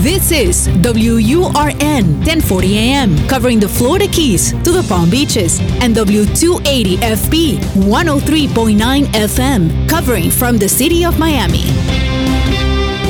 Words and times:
This 0.00 0.32
is 0.32 0.68
WURN 0.68 2.24
1040 2.24 2.78
AM, 2.78 3.28
covering 3.28 3.60
the 3.60 3.68
Florida 3.68 4.08
Keys 4.08 4.52
to 4.64 4.72
the 4.72 4.82
Palm 4.88 5.10
Beaches, 5.10 5.60
and 5.80 5.94
W280 5.94 6.96
FB 6.96 7.58
103.9 7.86 9.04
FM, 9.12 9.88
covering 9.88 10.30
from 10.30 10.58
the 10.58 10.68
city 10.68 11.04
of 11.04 11.18
Miami. 11.18 11.64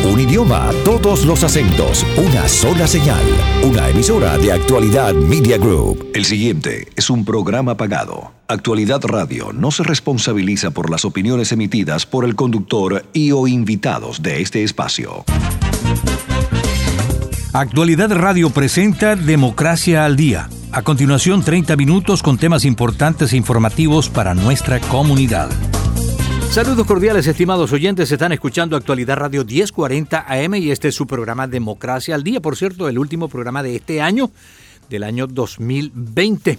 Un 0.05 0.19
idioma, 0.21 0.71
todos 0.85 1.25
los 1.25 1.45
acentos, 1.45 2.05
una 2.19 2.49
sola 2.49 2.87
señal. 2.87 3.23
Una 3.63 3.89
emisora 3.89 4.37
de 4.37 4.53
actualidad 4.53 5.15
Media 5.15 5.59
Group. 5.59 6.11
El 6.13 6.25
siguiente 6.25 6.89
es 6.97 7.09
un 7.09 7.25
programa 7.25 7.77
pagado. 7.77 8.33
Actualidad 8.49 9.01
Radio 9.05 9.53
no 9.53 9.71
se 9.71 9.85
responsabiliza 9.85 10.73
por 10.73 10.91
las 10.91 11.05
opiniones 11.05 11.53
emitidas 11.53 12.05
por 12.05 12.25
el 12.25 12.35
conductor 12.35 13.07
y 13.13 13.31
o 13.31 13.47
invitados 13.47 14.21
de 14.21 14.43
este 14.43 14.65
espacio. 14.65 15.25
Actualidad 17.55 18.11
Radio 18.13 18.49
presenta 18.49 19.15
Democracia 19.15 20.07
al 20.07 20.17
Día. 20.17 20.49
A 20.71 20.81
continuación, 20.81 21.43
30 21.43 21.77
minutos 21.77 22.23
con 22.23 22.39
temas 22.39 22.65
importantes 22.65 23.35
e 23.35 23.37
informativos 23.37 24.09
para 24.09 24.33
nuestra 24.33 24.81
comunidad. 24.81 25.51
Saludos 26.51 26.87
cordiales, 26.87 27.27
estimados 27.27 27.71
oyentes. 27.73 28.11
Están 28.11 28.33
escuchando 28.33 28.75
Actualidad 28.75 29.17
Radio 29.17 29.45
1040 29.45 30.25
AM 30.27 30.55
y 30.55 30.71
este 30.71 30.89
es 30.89 30.95
su 30.95 31.07
programa 31.07 31.47
Democracia 31.47 32.15
al 32.15 32.25
Día. 32.25 32.41
Por 32.41 32.57
cierto, 32.57 32.89
el 32.89 32.99
último 32.99 33.29
programa 33.29 33.63
de 33.63 33.77
este 33.77 34.01
año, 34.01 34.31
del 34.89 35.03
año 35.03 35.27
2020. 35.27 36.59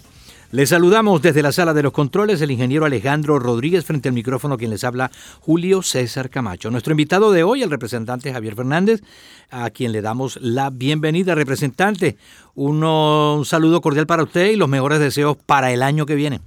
Les 0.53 0.69
saludamos 0.69 1.19
desde 1.23 1.41
la 1.41 1.51
sala 1.51 1.73
de 1.73 1.81
los 1.81 1.93
controles 1.93 2.39
el 2.39 2.51
ingeniero 2.51 2.85
Alejandro 2.85 3.39
Rodríguez 3.39 3.85
frente 3.85 4.09
al 4.09 4.13
micrófono 4.13 4.55
quien 4.55 4.69
les 4.69 4.83
habla 4.83 5.09
Julio 5.39 5.81
César 5.81 6.29
Camacho. 6.29 6.69
Nuestro 6.69 6.93
invitado 6.93 7.31
de 7.31 7.41
hoy, 7.41 7.63
el 7.63 7.71
representante 7.71 8.31
Javier 8.31 8.53
Fernández, 8.53 9.01
a 9.49 9.71
quien 9.71 9.91
le 9.91 10.03
damos 10.03 10.37
la 10.41 10.69
bienvenida. 10.69 11.33
Representante, 11.33 12.17
un 12.53 13.43
saludo 13.45 13.81
cordial 13.81 14.05
para 14.05 14.21
usted 14.21 14.51
y 14.51 14.55
los 14.55 14.69
mejores 14.69 14.99
deseos 14.99 15.37
para 15.43 15.71
el 15.71 15.81
año 15.81 16.05
que 16.05 16.13
viene. 16.13 16.39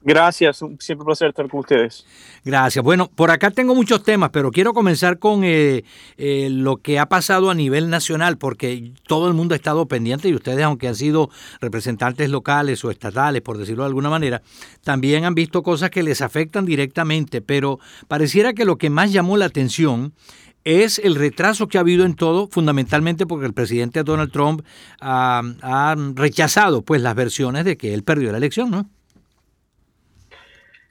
Gracias, 0.00 0.58
siempre 0.58 1.02
un 1.02 1.06
placer 1.06 1.28
estar 1.28 1.48
con 1.48 1.60
ustedes. 1.60 2.06
Gracias. 2.44 2.84
Bueno, 2.84 3.10
por 3.12 3.32
acá 3.32 3.50
tengo 3.50 3.74
muchos 3.74 4.04
temas, 4.04 4.30
pero 4.30 4.52
quiero 4.52 4.72
comenzar 4.72 5.18
con 5.18 5.42
eh, 5.42 5.84
eh, 6.16 6.48
lo 6.50 6.76
que 6.76 7.00
ha 7.00 7.06
pasado 7.06 7.50
a 7.50 7.54
nivel 7.54 7.90
nacional, 7.90 8.38
porque 8.38 8.92
todo 9.08 9.26
el 9.26 9.34
mundo 9.34 9.54
ha 9.54 9.56
estado 9.56 9.86
pendiente 9.86 10.28
y 10.28 10.34
ustedes, 10.34 10.62
aunque 10.62 10.86
han 10.86 10.94
sido 10.94 11.30
representantes 11.60 12.30
locales 12.30 12.84
o 12.84 12.92
estatales, 12.92 13.42
por 13.42 13.58
decirlo 13.58 13.82
de 13.82 13.88
alguna 13.88 14.08
manera, 14.08 14.40
también 14.84 15.24
han 15.24 15.34
visto 15.34 15.64
cosas 15.64 15.90
que 15.90 16.04
les 16.04 16.22
afectan 16.22 16.64
directamente, 16.64 17.40
pero 17.40 17.80
pareciera 18.06 18.52
que 18.52 18.64
lo 18.64 18.78
que 18.78 18.90
más 18.90 19.12
llamó 19.12 19.36
la 19.36 19.46
atención 19.46 20.14
es 20.62 21.00
el 21.00 21.16
retraso 21.16 21.66
que 21.66 21.76
ha 21.76 21.80
habido 21.80 22.04
en 22.04 22.14
todo, 22.14 22.46
fundamentalmente 22.46 23.26
porque 23.26 23.46
el 23.46 23.52
presidente 23.52 24.04
Donald 24.04 24.30
Trump 24.30 24.62
ha, 25.00 25.42
ha 25.62 25.96
rechazado 26.14 26.82
pues 26.82 27.02
las 27.02 27.16
versiones 27.16 27.64
de 27.64 27.76
que 27.76 27.94
él 27.94 28.04
perdió 28.04 28.30
la 28.30 28.38
elección, 28.38 28.70
¿no? 28.70 28.88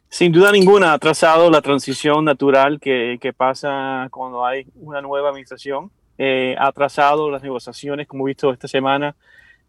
Sin 0.10 0.32
duda 0.32 0.52
ninguna 0.52 0.92
ha 0.92 0.94
atrasado 0.94 1.50
la 1.52 1.62
transición 1.62 2.24
natural 2.24 2.80
que, 2.80 3.18
que 3.22 3.34
pasa 3.34 4.08
cuando 4.10 4.46
hay 4.46 4.66
una 4.76 5.02
nueva 5.02 5.30
administración. 5.30 5.92
Eh, 6.18 6.56
ha 6.58 6.68
atrasado 6.68 7.30
las 7.30 7.44
negociaciones, 7.44 8.08
como 8.08 8.26
he 8.26 8.32
visto 8.32 8.52
esta 8.52 8.68
semana, 8.68 9.16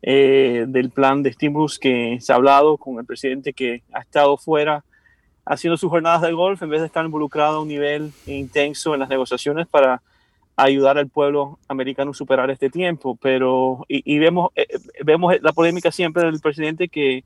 eh, 0.00 0.64
del 0.69 0.91
plan 0.91 1.22
de 1.22 1.30
estímulos 1.30 1.78
que 1.78 2.19
se 2.20 2.33
ha 2.33 2.36
hablado 2.36 2.77
con 2.77 2.98
el 2.98 3.05
presidente 3.05 3.53
que 3.53 3.83
ha 3.92 4.00
estado 4.00 4.36
fuera 4.36 4.84
haciendo 5.45 5.77
sus 5.77 5.91
jornadas 5.91 6.22
de 6.22 6.33
golf 6.33 6.62
en 6.62 6.70
vez 6.70 6.80
de 6.80 6.86
estar 6.86 7.05
involucrado 7.05 7.56
a 7.56 7.62
un 7.62 7.69
nivel 7.69 8.12
intenso 8.27 8.95
en 8.95 9.00
las 9.00 9.08
negociaciones 9.08 9.67
para 9.67 10.02
ayudar 10.56 10.98
al 10.98 11.08
pueblo 11.08 11.58
americano 11.69 12.12
a 12.12 12.14
superar 12.14 12.50
este 12.50 12.70
tiempo. 12.70 13.19
Pero, 13.20 13.84
y, 13.89 14.19
vemos, 14.19 14.50
eh, 14.55 14.67
vemos 15.05 15.34
la 15.41 15.52
polémica 15.52 15.91
siempre 15.91 16.23
del 16.23 16.41
presidente 16.41 16.89
que 16.89 17.25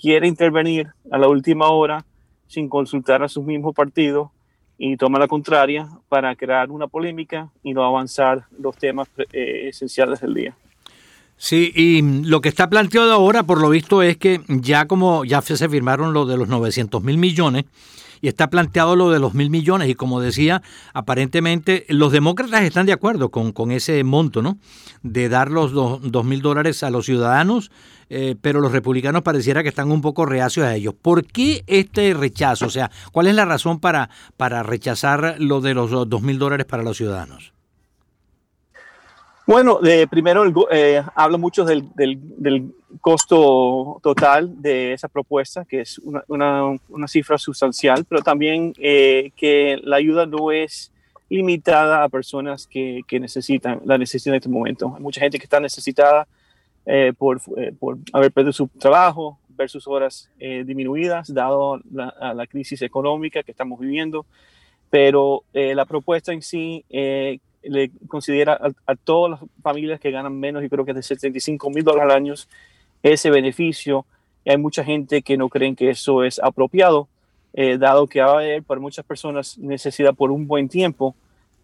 quiere 0.00 0.26
intervenir 0.26 0.88
a 1.10 1.18
la 1.18 1.28
última 1.28 1.68
hora 1.68 2.04
sin 2.52 2.68
consultar 2.68 3.22
a 3.22 3.28
sus 3.28 3.44
mismos 3.44 3.74
partidos 3.74 4.28
y 4.76 4.98
toma 4.98 5.18
la 5.18 5.26
contraria 5.26 5.88
para 6.10 6.36
crear 6.36 6.70
una 6.70 6.86
polémica 6.86 7.50
y 7.62 7.72
no 7.72 7.82
avanzar 7.82 8.44
los 8.58 8.76
temas 8.76 9.08
eh, 9.32 9.68
esenciales 9.68 10.20
del 10.20 10.34
día. 10.34 10.54
Sí, 11.38 11.72
y 11.74 12.02
lo 12.02 12.42
que 12.42 12.50
está 12.50 12.68
planteado 12.68 13.10
ahora, 13.10 13.42
por 13.42 13.58
lo 13.58 13.70
visto, 13.70 14.02
es 14.02 14.18
que 14.18 14.42
ya 14.48 14.86
como 14.86 15.24
ya 15.24 15.40
se 15.40 15.68
firmaron 15.68 16.12
lo 16.12 16.26
de 16.26 16.36
los 16.36 16.48
900 16.48 17.02
mil 17.02 17.16
millones, 17.16 17.64
y 18.22 18.28
está 18.28 18.48
planteado 18.48 18.96
lo 18.96 19.10
de 19.10 19.18
los 19.18 19.34
mil 19.34 19.50
millones 19.50 19.90
y 19.90 19.94
como 19.96 20.20
decía, 20.20 20.62
aparentemente 20.94 21.84
los 21.88 22.12
demócratas 22.12 22.62
están 22.62 22.86
de 22.86 22.92
acuerdo 22.92 23.30
con, 23.30 23.52
con 23.52 23.72
ese 23.72 24.02
monto, 24.04 24.40
¿no? 24.40 24.58
De 25.02 25.28
dar 25.28 25.50
los 25.50 25.72
dos, 25.72 26.24
mil 26.24 26.40
dólares 26.40 26.84
a 26.84 26.90
los 26.90 27.04
ciudadanos, 27.04 27.72
eh, 28.14 28.36
pero 28.38 28.60
los 28.60 28.72
republicanos 28.72 29.22
pareciera 29.22 29.62
que 29.62 29.70
están 29.70 29.90
un 29.90 30.02
poco 30.02 30.26
reacios 30.26 30.66
a 30.66 30.74
ellos. 30.74 30.92
¿Por 30.92 31.24
qué 31.24 31.64
este 31.66 32.12
rechazo? 32.12 32.66
O 32.66 32.70
sea, 32.70 32.90
¿cuál 33.10 33.26
es 33.26 33.34
la 33.34 33.46
razón 33.46 33.80
para, 33.80 34.10
para 34.36 34.62
rechazar 34.62 35.36
lo 35.38 35.62
de 35.62 35.72
los 35.72 35.90
dos 35.90 36.20
mil 36.20 36.38
dólares 36.38 36.66
para 36.66 36.82
los 36.82 36.98
ciudadanos? 36.98 37.54
Bueno, 39.46 39.80
primero 40.10 40.44
eh, 40.70 41.02
habla 41.14 41.38
mucho 41.38 41.64
del, 41.64 41.88
del, 41.94 42.74
costo 43.00 43.98
total 44.02 44.60
de 44.60 44.92
esa 44.92 45.08
propuesta, 45.08 45.64
que 45.64 45.80
es 45.80 45.98
una, 45.98 46.22
una, 46.28 46.64
una 46.90 47.08
cifra 47.08 47.38
sustancial, 47.38 48.04
pero 48.04 48.20
también 48.20 48.74
eh, 48.76 49.30
que 49.36 49.80
la 49.82 49.96
ayuda 49.96 50.26
no 50.26 50.52
es 50.52 50.92
limitada 51.30 52.04
a 52.04 52.10
personas 52.10 52.66
que, 52.66 53.00
que, 53.08 53.18
necesitan, 53.18 53.80
la 53.86 53.96
necesitan 53.96 54.34
en 54.34 54.36
este 54.36 54.50
momento. 54.50 54.92
Hay 54.94 55.02
mucha 55.02 55.22
gente 55.22 55.38
que 55.38 55.44
está 55.44 55.60
necesitada 55.60 56.28
eh, 56.86 57.12
por, 57.16 57.40
eh, 57.56 57.72
por, 57.78 57.98
haber 58.12 58.32
perdido 58.32 58.52
su 58.52 58.68
trabajo, 58.68 59.38
ver 59.48 59.68
sus 59.68 59.86
horas 59.86 60.30
disminuidas, 60.38 61.32
dado 61.32 61.80
la, 61.92 62.34
la, 62.34 62.46
crisis 62.46 62.82
económica 62.82 63.42
que 63.42 63.50
estamos 63.50 63.78
viviendo, 63.78 64.24
pero 64.88 65.44
la 65.52 65.84
propuesta 65.84 66.32
en 66.32 66.40
sí 66.40 66.84
le 67.62 67.90
considera 68.08 68.58
a, 68.86 68.94
todas 68.96 69.40
las 69.40 69.50
familias 69.62 70.00
que 70.00 70.10
ganan 70.10 70.38
menos, 70.38 70.64
y 70.64 70.68
creo 70.68 70.84
que 70.84 70.92
es 70.92 70.96
de 70.96 71.02
75 71.02 71.70
mil 71.70 71.84
dólares 71.84 72.10
al 72.10 72.16
año, 72.16 72.34
ese 73.02 73.30
beneficio. 73.30 74.04
Y 74.44 74.50
hay 74.50 74.56
mucha 74.56 74.84
gente 74.84 75.22
que 75.22 75.36
no 75.36 75.48
creen 75.48 75.76
que 75.76 75.90
eso 75.90 76.24
es 76.24 76.40
apropiado, 76.40 77.08
eh, 77.52 77.78
dado 77.78 78.06
que 78.06 78.20
va 78.20 78.30
a 78.30 78.34
haber 78.34 78.62
para 78.62 78.80
muchas 78.80 79.04
personas 79.04 79.58
necesidad 79.58 80.14
por 80.14 80.30
un 80.30 80.46
buen 80.46 80.68
tiempo, 80.68 81.14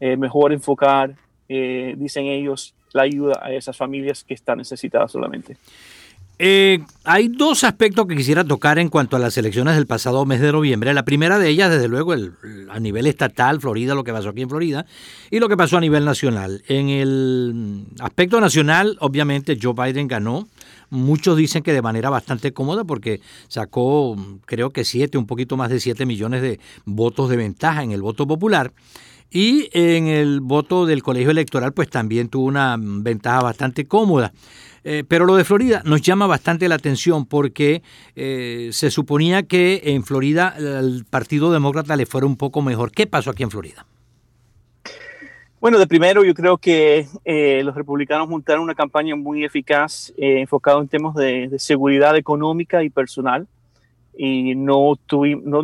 eh, 0.01 0.17
mejor 0.17 0.53
enfocar, 0.53 1.17
eh, 1.49 1.95
dicen 1.97 2.27
ellos, 2.27 2.75
la 2.93 3.03
ayuda 3.03 3.41
a 3.43 3.53
esas 3.53 3.77
familias 3.77 4.25
que 4.25 4.35
están 4.35 4.59
necesitadas 4.59 5.13
solamente. 5.13 5.57
Eh, 6.41 6.79
hay 7.03 7.27
dos 7.27 7.65
aspectos 7.65 8.07
que 8.07 8.15
quisiera 8.15 8.45
tocar 8.45 8.79
en 8.79 8.91
cuanto 8.91 9.17
a 9.17 9.19
las 9.19 9.37
elecciones 9.37 9.75
del 9.75 9.89
pasado 9.89 10.25
mes 10.25 10.41
de 10.41 10.53
noviembre. 10.53 10.95
La 10.95 11.05
primera 11.05 11.37
de 11.37 11.49
ellas, 11.49 11.69
desde 11.69 11.89
luego, 11.89 12.13
a 12.13 12.81
nivel 12.81 13.09
estatal, 13.09 13.61
Florida, 13.61 13.97
lo 13.97 14.05
que 14.05 14.13
pasó 14.13 14.29
aquí 14.29 14.43
en 14.43 14.49
Florida, 14.49 14.87
y 15.33 15.41
lo 15.41 15.49
que 15.49 15.57
pasó 15.57 15.79
a 15.79 15.81
nivel 15.81 16.05
nacional. 16.05 16.63
En 16.69 16.91
el 16.91 17.87
aspecto 17.99 18.41
nacional, 18.41 18.97
obviamente, 19.01 19.59
Joe 19.61 19.75
Biden 19.75 20.07
ganó. 20.07 20.47
Muchos 20.91 21.37
dicen 21.37 21.63
que 21.63 21.73
de 21.73 21.83
manera 21.83 22.09
bastante 22.09 22.53
cómoda 22.53 22.85
porque 22.85 23.21
sacó, 23.49 24.17
creo 24.47 24.71
que 24.71 24.85
siete, 24.85 25.19
un 25.19 25.27
poquito 25.27 25.57
más 25.57 25.71
de 25.71 25.81
siete 25.81 26.07
millones 26.07 26.41
de 26.41 26.61
votos 26.85 27.29
de 27.29 27.37
ventaja 27.37 27.83
en 27.83 27.91
el 27.91 28.01
voto 28.01 28.27
popular. 28.27 28.73
Y 29.31 29.69
en 29.73 30.07
el 30.07 30.41
voto 30.41 30.87
del 30.87 31.03
colegio 31.03 31.31
electoral, 31.31 31.73
pues 31.73 31.91
también 31.91 32.29
tuvo 32.29 32.47
una 32.47 32.77
ventaja 32.79 33.41
bastante 33.41 33.87
cómoda. 33.87 34.33
Eh, 34.85 35.05
pero 35.07 35.27
lo 35.27 35.37
de 35.37 35.45
Florida 35.45 35.83
nos 35.85 36.01
llama 36.01 36.27
bastante 36.27 36.69
la 36.69 36.77
atención 36.77 37.27
porque 37.27 37.83
eh, 38.17 38.71
se 38.73 38.91
suponía 38.91 39.43
que 39.43 39.83
en 39.85 40.03
Florida 40.03 40.55
el 40.57 41.05
Partido 41.05 41.53
Demócrata 41.53 41.95
le 41.97 42.07
fuera 42.07 42.27
un 42.27 42.37
poco 42.37 42.63
mejor. 42.63 42.91
¿Qué 42.91 43.07
pasó 43.07 43.31
aquí 43.31 43.43
en 43.43 43.51
Florida? 43.51 43.85
Bueno, 45.61 45.79
de 45.79 45.87
primero 45.89 46.25
yo 46.25 46.33
creo 46.35 46.57
que 46.57 47.07
eh, 47.25 47.63
los 47.65 47.75
republicanos 47.75 48.29
montaron 48.29 48.63
una 48.63 48.77
campaña 48.77 49.17
muy 49.17 49.45
eficaz 49.45 50.13
enfocada 50.17 50.81
en 50.81 50.89
temas 50.89 51.15
de, 51.17 51.51
seguridad 51.59 52.17
económica 52.17 52.85
y 52.85 52.91
personal 52.91 53.47
y 54.17 54.55
no, 54.55 54.95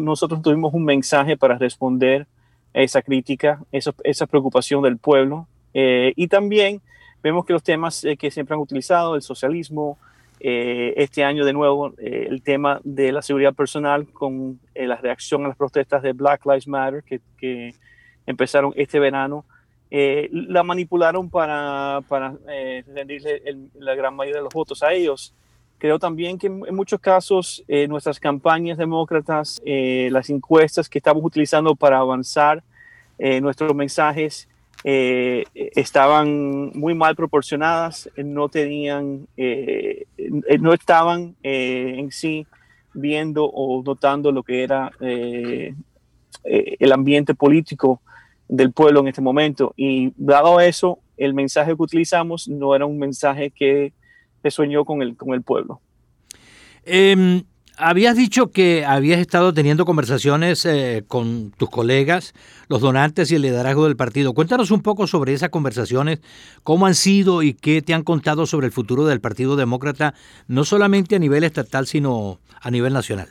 nosotros 0.00 0.42
tuvimos 0.42 0.74
un 0.74 0.84
mensaje 0.84 1.36
para 1.36 1.56
responder 1.56 2.26
esa 2.74 3.00
crítica, 3.02 3.60
esa, 3.72 4.26
preocupación 4.26 4.82
del 4.82 4.98
pueblo 4.98 5.46
y 5.72 6.28
también 6.28 6.82
Vemos 7.24 7.46
que 7.46 7.54
los 7.54 7.62
temas 7.62 8.04
eh, 8.04 8.18
que 8.18 8.30
siempre 8.30 8.54
han 8.54 8.60
utilizado, 8.60 9.16
el 9.16 9.22
socialismo, 9.22 9.98
eh, 10.40 10.92
este 10.98 11.24
año 11.24 11.46
de 11.46 11.54
nuevo 11.54 11.94
eh, 11.96 12.26
el 12.28 12.42
tema 12.42 12.82
de 12.84 13.12
la 13.12 13.22
seguridad 13.22 13.54
personal 13.54 14.06
con 14.12 14.60
la 14.74 14.96
reacción 14.96 15.42
a 15.42 15.48
las 15.48 15.56
protestas 15.56 16.02
de 16.02 16.12
Black 16.12 16.44
Lives 16.44 16.68
Matter 16.68 17.02
que, 17.02 17.74
empezaron 18.26 18.72
este 18.76 18.98
verano, 18.98 19.44
la 19.90 20.62
manipularon 20.62 21.30
para, 21.30 22.00
para 22.08 22.36
rendirle 22.94 23.42
la 23.74 23.94
gran 23.94 24.16
mayoría 24.16 24.40
de 24.40 24.44
los 24.44 24.52
votos 24.52 24.82
a 24.82 24.92
ellos. 24.92 25.34
Creo 25.84 25.98
también 25.98 26.38
que 26.38 26.46
en, 26.46 26.74
muchos 26.74 26.98
casos 26.98 27.62
nuestras 27.90 28.18
campañas 28.18 28.78
demócratas, 28.78 29.60
las 29.66 30.30
encuestas 30.30 30.88
que 30.88 30.96
estamos 30.96 31.22
utilizando 31.22 31.74
para 31.74 31.98
avanzar 31.98 32.64
nuestros 33.18 33.74
mensajes, 33.74 34.48
eh, 34.82 35.44
estaban 35.54 36.70
muy 36.74 36.94
mal 36.94 37.14
proporcionadas, 37.14 38.08
no 38.16 38.48
tenían, 38.48 39.28
eh, 39.36 40.06
no 40.58 40.72
estaban 40.72 41.36
en 41.42 42.10
sí 42.10 42.46
viendo 42.94 43.44
o 43.44 43.82
notando 43.82 44.32
lo 44.32 44.42
que 44.42 44.62
era 44.62 44.90
el 45.00 46.92
ambiente 46.94 47.34
político 47.34 48.00
del 48.48 48.72
pueblo 48.72 49.00
en 49.00 49.08
este 49.08 49.20
momento. 49.20 49.74
Y 49.76 50.14
dado 50.16 50.60
eso, 50.60 50.98
el 51.18 51.34
mensaje 51.34 51.76
que 51.76 51.82
utilizamos 51.82 52.48
no 52.48 52.74
era 52.74 52.86
un 52.86 52.98
mensaje 52.98 53.50
que 53.50 53.92
soñó 54.50 54.84
con 54.84 55.02
el, 55.02 55.16
con 55.16 55.34
el 55.34 55.42
pueblo. 55.42 55.80
Em, 56.84 57.44
habías 57.76 58.16
dicho 58.16 58.50
que 58.50 58.84
habías 58.84 59.20
estado 59.20 59.52
teniendo 59.52 59.84
conversaciones 59.84 60.64
eh, 60.66 61.04
con 61.08 61.50
tus 61.52 61.70
colegas, 61.70 62.34
los 62.68 62.80
donantes 62.80 63.30
y 63.30 63.36
el 63.36 63.42
liderazgo 63.42 63.84
del 63.84 63.96
partido. 63.96 64.34
Cuéntanos 64.34 64.70
un 64.70 64.82
poco 64.82 65.06
sobre 65.06 65.32
esas 65.32 65.50
conversaciones, 65.50 66.20
cómo 66.62 66.86
han 66.86 66.94
sido 66.94 67.42
y 67.42 67.54
qué 67.54 67.82
te 67.82 67.94
han 67.94 68.02
contado 68.02 68.46
sobre 68.46 68.66
el 68.66 68.72
futuro 68.72 69.06
del 69.06 69.20
Partido 69.20 69.56
Demócrata, 69.56 70.14
no 70.46 70.64
solamente 70.64 71.16
a 71.16 71.18
nivel 71.18 71.44
estatal, 71.44 71.86
sino 71.86 72.38
a 72.60 72.70
nivel 72.70 72.92
nacional. 72.92 73.28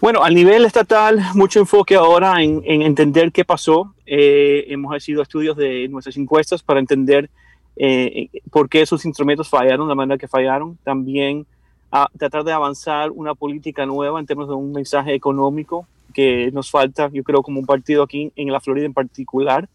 Bueno, 0.00 0.22
a 0.22 0.30
nivel 0.30 0.64
estatal, 0.64 1.20
mucho 1.34 1.58
enfoque 1.58 1.96
ahora 1.96 2.40
en, 2.40 2.62
entender 2.64 3.32
qué 3.32 3.44
pasó. 3.44 3.94
Eh, 4.06 4.64
hemos 4.68 4.94
hecho 4.94 5.20
estudios 5.20 5.56
de 5.56 5.88
nuestras 5.88 6.16
encuestas 6.16 6.62
para 6.62 6.78
entender 6.78 7.30
eh, 7.78 8.28
por 8.50 8.68
qué 8.68 8.82
esos 8.82 9.04
instrumentos 9.04 9.48
fallaron, 9.48 9.88
la 9.88 9.94
manera 9.94 10.18
que 10.18 10.28
fallaron. 10.28 10.76
También 10.82 11.46
a 11.90 12.08
tratar 12.18 12.44
de 12.44 12.52
avanzar 12.52 13.10
una 13.10 13.34
política 13.34 13.86
nueva 13.86 14.20
en 14.20 14.26
términos 14.26 14.50
de 14.50 14.56
un 14.56 14.72
mensaje 14.72 15.14
económico 15.14 15.86
que 16.12 16.50
nos 16.52 16.70
falta, 16.70 17.08
yo 17.12 17.22
creo, 17.22 17.42
como 17.42 17.60
un 17.60 17.66
partido 17.66 18.02
aquí 18.02 18.32
en 18.34 18.52
la 18.52 18.60
Florida 18.60 18.86
en 18.86 18.92
particular, 18.92 19.68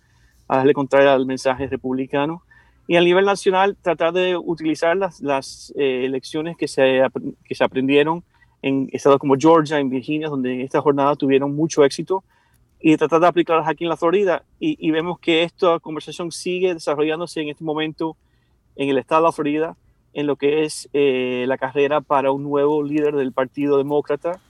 a 0.47 0.57
darle 0.57 0.73
contrario 0.73 1.11
al 1.11 1.25
mensaje 1.25 1.67
republicano. 1.67 2.43
Y 2.85 2.97
a 2.97 3.01
nivel 3.01 3.23
nacional, 3.23 3.77
tratar 3.81 4.11
de 4.11 4.35
utilizar 4.35 4.97
las, 4.97 5.21
las 5.21 5.73
eh, 5.77 6.03
elecciones 6.05 6.57
que 6.57 6.67
se, 6.67 7.01
que 7.45 7.55
se 7.55 7.63
aprendieron 7.63 8.23
en 8.61 8.89
estados 8.91 9.19
como 9.19 9.35
Georgia, 9.37 9.79
en 9.79 9.89
Virginia, 9.89 10.27
donde 10.27 10.63
esta 10.63 10.81
jornada 10.81 11.15
tuvieron 11.15 11.55
mucho 11.55 11.85
éxito, 11.85 12.23
y 12.85 12.97
tratar 12.97 13.21
de 13.21 13.27
aplicarlas 13.27 13.69
aquí 13.69 13.85
en 13.85 13.89
la 13.89 13.95
Florida. 13.95 14.43
Y, 14.59 14.91
vemos 14.91 15.17
que 15.17 15.43
esta 15.43 15.79
conversación 15.79 16.33
sigue 16.33 16.73
desarrollándose 16.73 17.39
en 17.39 17.47
este 17.47 17.63
momento 17.63 18.17
en 18.75 18.89
el 18.89 18.97
estado 18.97 19.25
de 19.25 19.31
Florida, 19.31 19.77
en 20.11 20.27
lo 20.27 20.35
que 20.35 20.65
es 20.65 20.89
eh, 20.91 21.45
la 21.47 21.57
carrera 21.57 22.01
para 22.01 22.31
un 22.33 22.43
nuevo 22.43 22.83
líder 22.83 23.15
del 23.15 23.31
Partido 23.31 23.77
Demócrata, 23.77 24.41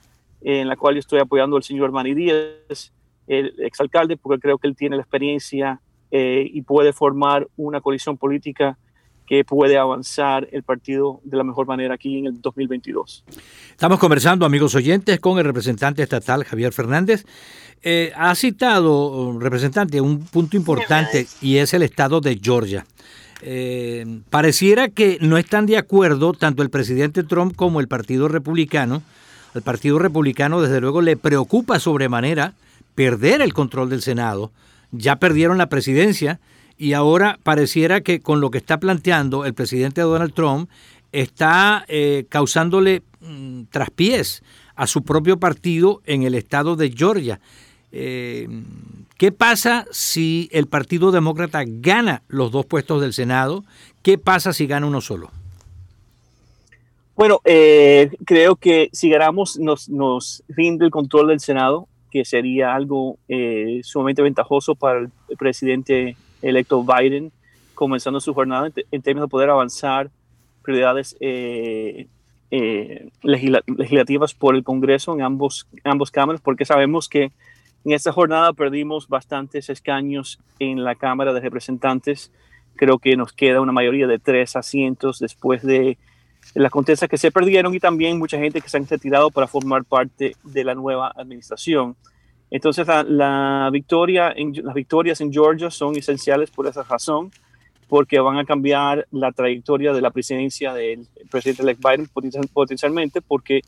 en 0.41 0.67
la 0.67 0.75
cual 0.75 0.95
yo 0.95 0.99
estoy 0.99 1.19
apoyando 1.19 1.57
al 1.57 1.63
señor 1.63 1.91
Manny 1.91 2.15
Díaz, 2.15 2.91
el 3.27 3.53
exalcalde, 3.59 4.17
porque 4.17 4.41
creo 4.41 4.57
que 4.57 4.67
él 4.67 4.75
tiene 4.75 4.95
la 4.95 5.03
experiencia 5.03 5.79
eh, 6.09 6.49
y 6.51 6.63
puede 6.63 6.91
formar 6.91 7.47
una 7.55 7.81
coalición 7.81 8.17
política 8.17 8.79
que 9.25 9.43
puede 9.43 9.77
avanzar 9.77 10.47
el 10.51 10.63
partido 10.63 11.21
de 11.23 11.37
la 11.37 11.43
mejor 11.43 11.67
manera 11.67 11.95
aquí 11.95 12.19
en 12.19 12.27
el 12.27 12.41
2022. 12.41 13.23
Estamos 13.71 13.99
conversando, 13.99 14.45
amigos 14.45 14.75
oyentes, 14.75 15.19
con 15.19 15.37
el 15.39 15.45
representante 15.45 16.03
estatal 16.03 16.43
Javier 16.43 16.73
Fernández. 16.73 17.25
Eh, 17.81 18.13
ha 18.15 18.33
citado, 18.35 19.37
representante, 19.39 19.99
un 19.99 20.25
punto 20.25 20.55
importante 20.55 21.27
y 21.41 21.57
es 21.57 21.73
el 21.73 21.83
estado 21.83 22.21
de 22.21 22.39
Georgia. 22.41 22.85
Eh, 23.41 24.21
pareciera 24.29 24.87
que 24.87 25.17
no 25.19 25.37
están 25.37 25.65
de 25.65 25.77
acuerdo 25.77 26.31
tanto 26.31 26.63
el 26.63 26.69
presidente 26.69 27.23
Trump 27.23 27.55
como 27.55 27.81
el 27.81 27.89
Partido 27.89 28.29
Republicano. 28.29 29.03
Al 29.53 29.61
Partido 29.61 29.99
Republicano, 29.99 30.61
desde 30.61 30.79
luego, 30.79 31.01
le 31.01 31.17
preocupa 31.17 31.79
sobremanera 31.79 32.53
perder 32.95 33.41
el 33.41 33.53
control 33.53 33.89
del 33.89 34.01
Senado. 34.01 34.51
Ya 34.91 35.17
perdieron 35.17 35.57
la 35.57 35.67
presidencia 35.67 36.39
y 36.77 36.93
ahora 36.93 37.39
pareciera 37.43 38.01
que 38.01 38.21
con 38.21 38.41
lo 38.41 38.51
que 38.51 38.57
está 38.57 38.79
planteando 38.79 39.45
el 39.45 39.53
presidente 39.53 40.01
Donald 40.01 40.33
Trump 40.33 40.69
está 41.11 41.85
eh, 41.87 42.25
causándole 42.27 43.03
mm, 43.21 43.63
traspiés 43.69 44.43
a 44.75 44.87
su 44.87 45.03
propio 45.03 45.39
partido 45.39 46.01
en 46.05 46.23
el 46.23 46.35
estado 46.35 46.75
de 46.75 46.91
Georgia. 46.91 47.39
Eh, 47.91 48.47
¿Qué 49.17 49.31
pasa 49.31 49.85
si 49.91 50.49
el 50.51 50.67
Partido 50.67 51.11
Demócrata 51.11 51.63
gana 51.65 52.23
los 52.27 52.51
dos 52.51 52.65
puestos 52.65 52.99
del 52.99 53.13
Senado? 53.13 53.63
¿Qué 54.01 54.17
pasa 54.17 54.51
si 54.51 54.65
gana 54.65 54.87
uno 54.87 54.99
solo? 54.99 55.29
Bueno, 57.15 57.39
eh, 57.45 58.09
creo 58.25 58.55
que 58.55 58.89
si 58.91 59.09
ganamos 59.09 59.59
nos, 59.59 59.87
nos 59.87 60.43
rinde 60.49 60.85
el 60.85 60.91
control 60.91 61.27
del 61.27 61.39
Senado, 61.39 61.87
que 62.11 62.25
sería 62.25 62.73
algo 62.73 63.17
sumamente 63.83 64.23
ventajoso 64.23 64.75
para 64.75 64.99
el 64.99 65.37
presidente 65.37 66.15
electo 66.43 66.83
Biden, 66.83 67.31
comenzando 67.73 68.19
su 68.19 68.33
jornada 68.33 68.69
en, 68.91 69.01
términos 69.01 69.27
de 69.27 69.31
poder 69.31 69.49
avanzar 69.49 70.11
prioridades 70.61 71.17
eh, 71.19 72.07
eh, 72.51 73.09
legislativas 73.23 74.33
por 74.33 74.55
el 74.55 74.63
Congreso 74.63 75.13
en 75.13 75.21
ambos, 75.21 75.67
ambos 75.83 76.11
cámaras, 76.11 76.41
porque 76.41 76.65
sabemos 76.65 77.09
que 77.09 77.31
en 77.85 77.91
esta 77.91 78.11
jornada 78.11 78.53
perdimos 78.53 79.09
bastantes 79.09 79.69
escaños 79.69 80.39
en 80.59 80.83
la 80.83 80.95
Cámara 80.95 81.33
de 81.33 81.41
Representantes. 81.41 82.31
Creo 82.75 82.97
que 82.97 83.17
nos 83.17 83.33
queda 83.33 83.59
una 83.59 83.71
mayoría 83.71 84.07
de 84.07 84.19
tres 84.19 84.55
asientos 84.55 85.19
después 85.19 85.63
de 85.63 85.97
las 86.53 86.71
contiendas 86.71 87.09
que 87.09 87.17
se 87.17 87.31
perdieron 87.31 87.73
y 87.73 87.79
también 87.79 88.19
mucha 88.19 88.37
gente 88.37 88.61
que 88.61 88.69
se 88.69 88.77
han 88.77 88.87
retirado 88.87 89.31
para 89.31 89.47
formar 89.47 89.83
parte 89.83 90.35
de 90.43 90.63
la 90.63 90.75
nueva 90.75 91.11
administración. 91.15 91.95
Entonces, 92.53 92.85
la, 93.07 93.67
victoria 93.71 94.31
en, 94.35 94.53
las 94.63 94.75
victorias 94.75 95.19
en 95.21 95.33
Georgia 95.33 95.71
son 95.71 95.97
esenciales 95.97 96.51
por 96.51 96.67
esa 96.67 96.83
razón, 96.83 97.31
porque 97.87 98.19
van 98.19 98.37
a 98.37 98.45
cambiar 98.45 99.07
la 99.09 99.31
trayectoria 99.31 99.91
de 99.91 100.01
la 100.01 100.11
presidencia 100.11 100.71
del 100.71 101.07
presidente 101.31 101.63
elect 101.63 101.81
Biden 101.83 102.07
potencialmente, 102.53 103.21
porque 103.21 103.61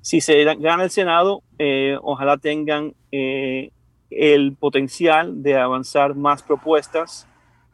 si 0.00 0.22
se 0.22 0.42
gana 0.54 0.84
el 0.84 0.90
Senado, 0.90 1.42
eh, 1.58 1.98
ojalá 2.00 2.38
tengan 2.38 2.94
eh, 3.12 3.72
el 4.08 4.54
potencial 4.54 5.42
de 5.42 5.58
avanzar 5.58 6.14
más 6.14 6.42
propuestas 6.42 7.26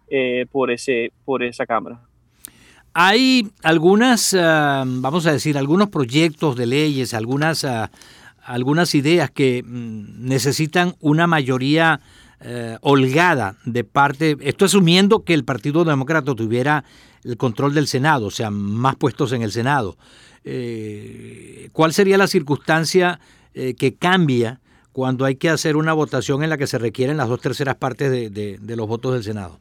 eh, 0.09 0.47
por, 0.51 0.73
ese, 0.73 1.13
por 1.25 1.45
esa 1.45 1.65
Cámara. 1.65 2.01
Hay 2.93 3.53
algunas, 3.63 4.35
ah, 4.37 4.83
vamos 4.85 5.27
a 5.27 5.33
decir, 5.33 5.57
algunos 5.57 5.91
proyectos 5.91 6.57
de 6.57 6.67
leyes, 6.67 7.15
algunas 7.15 7.65
ah, 7.65 7.89
algunas 8.47 8.95
ideas 8.95 9.31
que 9.31 9.63
mm, 9.63 10.27
necesitan 10.27 10.95
una 11.01 11.27
mayoría 11.27 12.01
eh, 12.41 12.77
holgada 12.81 13.57
de 13.65 13.85
parte, 13.85 14.37
esto 14.41 14.67
asumiendo 14.67 15.25
que 15.25 15.35
el 15.35 15.45
Partido 15.45 15.85
Demócrata 15.85 16.35
tuviera 16.35 16.85
el 17.25 17.37
control 17.37 17.75
del 17.75 17.89
Senado, 17.89 18.27
o 18.27 18.31
sea, 18.31 18.51
más 18.51 18.97
puestos 18.97 19.33
en 19.33 19.43
el 19.43 19.53
Senado. 19.53 19.97
Eh, 20.45 21.71
¿Cuál 21.73 21.93
sería 21.93 22.19
la 22.19 22.29
circunstancia 22.29 23.21
eh, 23.55 23.75
que 23.75 23.95
cambia 23.95 24.61
cuando 24.93 25.25
hay 25.25 25.37
que 25.37 25.49
hacer 25.49 25.77
una 25.77 25.93
votación 25.93 26.43
en 26.43 26.51
la 26.51 26.57
que 26.57 26.67
se 26.67 26.79
requieren 26.79 27.17
las 27.17 27.29
dos 27.29 27.41
terceras 27.41 27.77
partes 27.77 28.11
de 28.11 28.77
los 28.77 28.87
votos 28.87 29.13
del 29.13 29.25
Senado? 29.25 29.59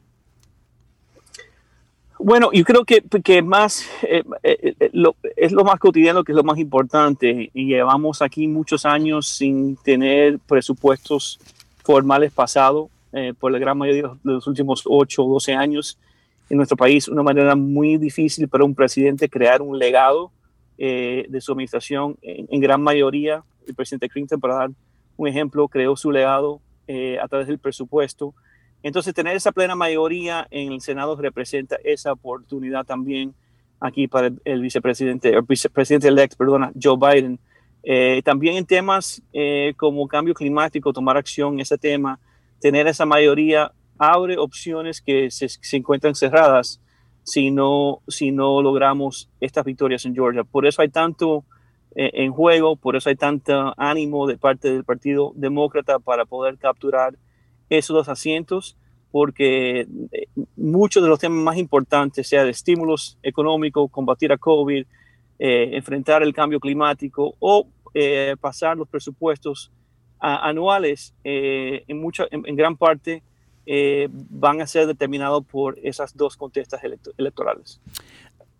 Bueno, 2.18 2.50
yo 2.52 2.64
creo 2.64 2.84
que, 2.84 3.02
que 3.02 3.42
más 3.42 3.86
eh, 4.02 4.22
eh, 4.42 4.74
eh, 4.80 4.90
es 5.36 5.52
lo 5.52 5.64
más 5.64 5.78
cotidiano 5.78 6.24
que 6.24 6.32
es 6.32 6.36
lo 6.36 6.44
más 6.44 6.58
importante. 6.58 7.50
Y 7.52 7.66
llevamos 7.66 8.22
aquí 8.22 8.48
muchos 8.48 8.86
años 8.86 9.28
sin 9.28 9.76
tener 9.76 10.38
presupuestos 10.38 11.38
formales 11.82 12.32
pasados 12.32 12.88
por 13.38 13.50
la 13.50 13.58
gran 13.58 13.78
mayoría 13.78 14.10
de 14.22 14.32
los 14.32 14.46
últimos 14.46 14.82
8 14.84 15.24
o 15.24 15.32
12 15.34 15.54
años 15.54 15.98
en 16.50 16.58
nuestro 16.58 16.76
país. 16.76 17.08
Una 17.08 17.22
manera 17.22 17.56
muy 17.56 17.96
difícil 17.96 18.46
para 18.46 18.64
un 18.64 18.74
presidente 18.74 19.30
crear 19.30 19.62
un 19.62 19.78
legado 19.78 20.32
de 20.76 21.38
su 21.40 21.52
administración. 21.52 22.18
En, 22.20 22.46
en, 22.50 22.60
gran 22.60 22.82
mayoría, 22.82 23.42
el 23.66 23.74
presidente 23.74 24.10
Clinton, 24.10 24.38
para 24.38 24.56
dar 24.56 24.70
un 25.16 25.28
ejemplo, 25.28 25.66
creó 25.68 25.96
su 25.96 26.10
legado 26.10 26.60
a 27.22 27.28
través 27.28 27.46
del 27.46 27.58
presupuesto 27.58 28.34
entonces, 28.82 29.14
tener 29.14 29.36
esa 29.36 29.52
plena 29.52 29.74
mayoría 29.74 30.46
en 30.50 30.72
el 30.72 30.80
Senado 30.80 31.16
representa 31.16 31.76
esa 31.84 32.12
oportunidad 32.12 32.84
también 32.84 33.34
aquí 33.80 34.08
para 34.08 34.30
el, 34.44 34.60
vicepresidente, 34.60 35.30
el 35.30 35.42
vicepresidente 35.42 36.08
electo, 36.08 36.36
perdona, 36.36 36.72
Joe 36.80 36.96
Biden. 36.96 37.38
Eh, 37.82 38.20
también 38.24 38.56
en 38.56 38.66
temas 38.66 39.22
eh, 39.32 39.74
como 39.76 40.06
cambio 40.08 40.34
climático, 40.34 40.92
tomar 40.92 41.16
acción 41.16 41.54
en 41.54 41.60
ese 41.60 41.78
tema, 41.78 42.18
tener 42.60 42.86
esa 42.86 43.06
mayoría 43.06 43.72
abre 43.98 44.38
opciones 44.38 45.00
que 45.00 45.30
se, 45.30 45.48
encuentran 45.76 46.14
cerradas 46.14 46.80
si 47.22 47.50
no, 47.50 48.02
si 48.08 48.30
no 48.30 48.60
logramos 48.62 49.28
estas 49.40 49.64
victorias 49.64 50.04
en 50.04 50.14
Georgia. 50.14 50.44
Por 50.44 50.66
eso 50.66 50.82
hay 50.82 50.88
tanto 50.88 51.44
eh, 51.94 52.10
en 52.14 52.32
juego, 52.32 52.76
por 52.76 52.96
eso 52.96 53.08
hay 53.08 53.16
tanto 53.16 53.74
ánimo 53.76 54.26
de 54.26 54.36
parte 54.36 54.70
del 54.70 54.84
Partido 54.84 55.32
Demócrata 55.34 55.98
para 55.98 56.24
poder 56.24 56.58
capturar 56.58 57.16
esos 57.70 57.94
dos 57.94 58.08
asientos 58.08 58.76
porque 59.10 59.86
eh, 60.12 60.26
muchos 60.56 61.02
de 61.02 61.08
los 61.08 61.18
temas 61.18 61.42
más 61.42 61.56
importantes, 61.56 62.28
sea 62.28 62.44
de 62.44 62.50
estímulos 62.50 63.16
económicos, 63.22 63.90
combatir 63.90 64.30
a 64.30 64.36
COVID, 64.36 64.84
eh, 65.38 65.70
enfrentar 65.72 66.22
el 66.22 66.34
cambio 66.34 66.60
climático 66.60 67.34
o 67.38 67.66
eh, 67.94 68.36
pasar 68.38 68.76
los 68.76 68.88
presupuestos 68.88 69.70
anuales, 70.18 71.14
en, 71.24 71.98
mucha, 71.98 72.26
en, 72.30 72.56
gran 72.56 72.76
parte 72.76 73.22
eh, 73.64 74.08
van 74.10 74.60
a 74.60 74.66
ser 74.66 74.86
determinados 74.86 75.46
por 75.46 75.78
esas 75.82 76.14
dos 76.14 76.36
contestas 76.36 76.82
electorales. 77.16 77.80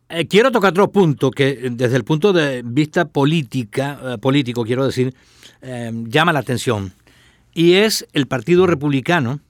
Eh, 0.09 0.27
quiero 0.27 0.51
tocar 0.51 0.71
otro 0.71 0.91
punto 0.91 1.31
que 1.31 1.69
desde 1.71 1.97
el 1.97 2.05
punto 2.05 2.33
de 2.33 2.63
vista 2.65 3.07
política, 3.07 4.17
político, 4.23 4.65
quiero 4.65 4.87
decir, 4.87 5.15
llama 5.63 6.33
la 6.33 6.39
atención. 6.39 6.93
Y 7.57 7.77
es 7.77 8.07
el 8.13 8.27
Partido 8.27 8.67
Republicano, 8.67 9.41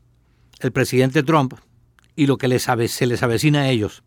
el 0.61 0.71
presidente 0.71 1.25
Trump 1.25 1.55
y 2.15 2.29
lo 2.29 2.39
que 2.39 2.47
les 2.47 2.69
se 2.87 3.07
les 3.09 3.23
avecina 3.25 3.63
a 3.63 3.69
ellos. 3.69 4.05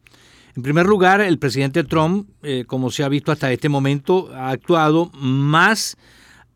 En 0.55 0.63
primer 0.63 0.85
lugar, 0.85 1.19
el 1.19 1.37
presidente 1.37 1.83
Trump, 1.83 2.29
como 2.65 2.91
se 2.91 3.03
ha 3.03 3.09
visto 3.09 3.33
hasta 3.33 3.51
este 3.51 3.67
momento, 3.67 4.33
ha 4.33 4.51
actuado 4.51 5.11
más 5.15 5.97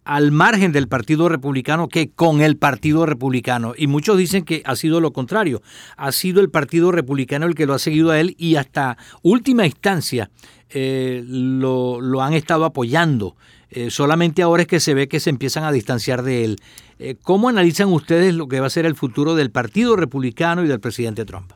al 0.06 0.32
margen 0.32 0.72
del 0.72 0.88
Partido 0.88 1.28
Republicano 1.28 1.90
que 1.90 2.12
con 2.12 2.40
el 2.40 2.56
Partido 2.56 3.06
Republicano. 3.06 3.74
Y 3.78 3.88
muchos 3.88 4.18
dicen 4.18 4.46
que 4.46 4.62
ha 4.66 4.78
sido 4.78 5.02
lo 5.02 5.12
contrario. 5.12 5.62
Ha 5.98 6.14
sido 6.14 6.40
el 6.40 6.50
Partido 6.50 6.94
Republicano 6.94 7.46
el 7.46 7.56
que 7.56 7.66
lo 7.66 7.74
ha 7.74 7.80
seguido 7.80 8.12
a 8.12 8.22
él 8.22 8.36
y 8.38 8.56
hasta 8.56 8.98
última 9.22 9.66
instancia 9.66 10.30
eh, 10.70 11.24
lo, 11.28 12.22
han 12.22 12.34
estado 12.34 12.66
apoyando. 12.66 13.36
Eh, 13.76 13.90
solamente 13.90 14.42
ahora 14.42 14.64
es 14.64 14.68
que 14.68 14.80
se 14.80 14.94
ve 14.94 15.08
que 15.08 15.20
se 15.20 15.30
empiezan 15.30 15.64
a 15.64 15.72
distanciar 15.72 16.24
de 16.24 16.46
él. 16.46 16.58
Eh, 17.00 17.16
¿Cómo 17.22 17.50
analizan 17.50 17.92
ustedes 17.92 18.34
lo 18.34 18.48
que 18.48 18.60
va 18.60 18.68
a 18.68 18.70
ser 18.70 18.86
el 18.86 18.96
futuro 18.96 19.36
del 19.36 19.52
Partido 19.52 19.96
Republicano 19.96 20.64
y 20.64 20.68
del 20.68 20.80
presidente 20.80 21.26
Trump? 21.26 21.52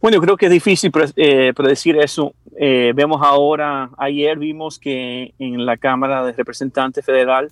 Bueno, 0.00 0.18
creo 0.20 0.36
que 0.36 0.46
es 0.46 0.52
difícil 0.52 0.90
predecir 0.90 1.98
eso 1.98 2.34
eh, 2.62 2.92
vemos 2.94 3.22
ahora, 3.22 3.88
ayer 3.96 4.38
vimos 4.38 4.78
que 4.78 5.32
en 5.38 5.64
la 5.64 5.78
Cámara 5.78 6.22
de 6.26 6.32
Representantes 6.32 7.02
Federal, 7.02 7.50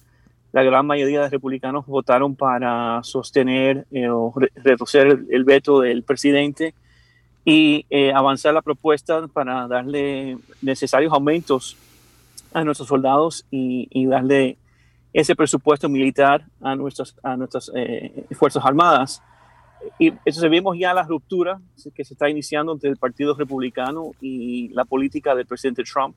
la 0.53 0.63
gran 0.63 0.85
mayoría 0.85 1.23
de 1.23 1.31
republicanos 1.31 1.87
votaron 1.87 2.37
para 2.37 3.03
sostener 3.05 3.87
eh, 3.91 4.11
o 4.11 4.35
reducir 4.57 5.25
el, 5.31 5.45
veto 5.45 5.81
del 5.81 6.03
presidente 6.03 6.75
y 7.43 7.87
eh, 7.89 8.13
avanzar 8.13 8.53
la 8.53 8.61
propuesta 8.61 9.27
para 9.29 9.67
darle 9.67 10.37
necesarios 10.61 11.11
aumentos 11.11 11.79
a 12.53 12.65
nuestros 12.65 12.89
soldados 12.89 13.47
y, 13.51 13.89
y 13.91 14.07
darle 14.07 14.59
ese 15.13 15.35
presupuesto 15.35 15.89
militar 15.89 16.45
a 16.61 16.77
nuestras, 16.77 17.17
a 17.23 17.37
nuestras 17.37 17.71
Fuerzas 18.33 18.65
Armadas. 18.65 19.23
Y 19.99 20.09
entonces 20.09 20.51
vemos 20.51 20.77
ya 20.79 20.93
la 20.93 21.03
ruptura 21.03 21.61
que 21.95 22.05
se 22.05 22.15
está 22.15 22.29
iniciando 22.29 22.73
entre 22.73 22.91
el 22.91 22.97
Partido 22.97 23.35
Republicano 23.35 24.13
y 24.21 24.69
la 24.69 24.85
política 24.85 25.35
del 25.35 25.47
presidente 25.47 25.83
Trump. 25.85 26.17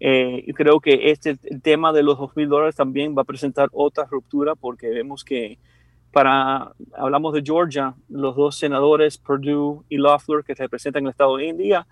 Eh, 0.00 0.44
y 0.46 0.52
creo 0.52 0.78
que 0.80 1.10
este 1.10 1.36
el 1.44 1.60
tema 1.60 1.92
de 1.92 2.04
los 2.04 2.18
dos 2.18 2.36
mil 2.36 2.48
dólares 2.48 2.76
también 2.76 3.16
va 3.18 3.22
a 3.22 3.24
presentar 3.24 3.68
otra 3.72 4.04
ruptura 4.04 4.54
porque 4.54 4.88
vemos 4.90 5.24
que 5.24 5.58
para, 6.12 6.72
hablamos 6.96 7.34
de 7.34 7.42
Georgia, 7.42 7.94
los 8.08 8.36
dos 8.36 8.56
senadores, 8.56 9.18
Perdue 9.18 9.82
y 9.88 9.96
Loeffler, 9.96 10.44
que 10.44 10.54
representan 10.54 11.04
el 11.04 11.10
estado 11.10 11.36
de 11.36 11.48
India, 11.48 11.86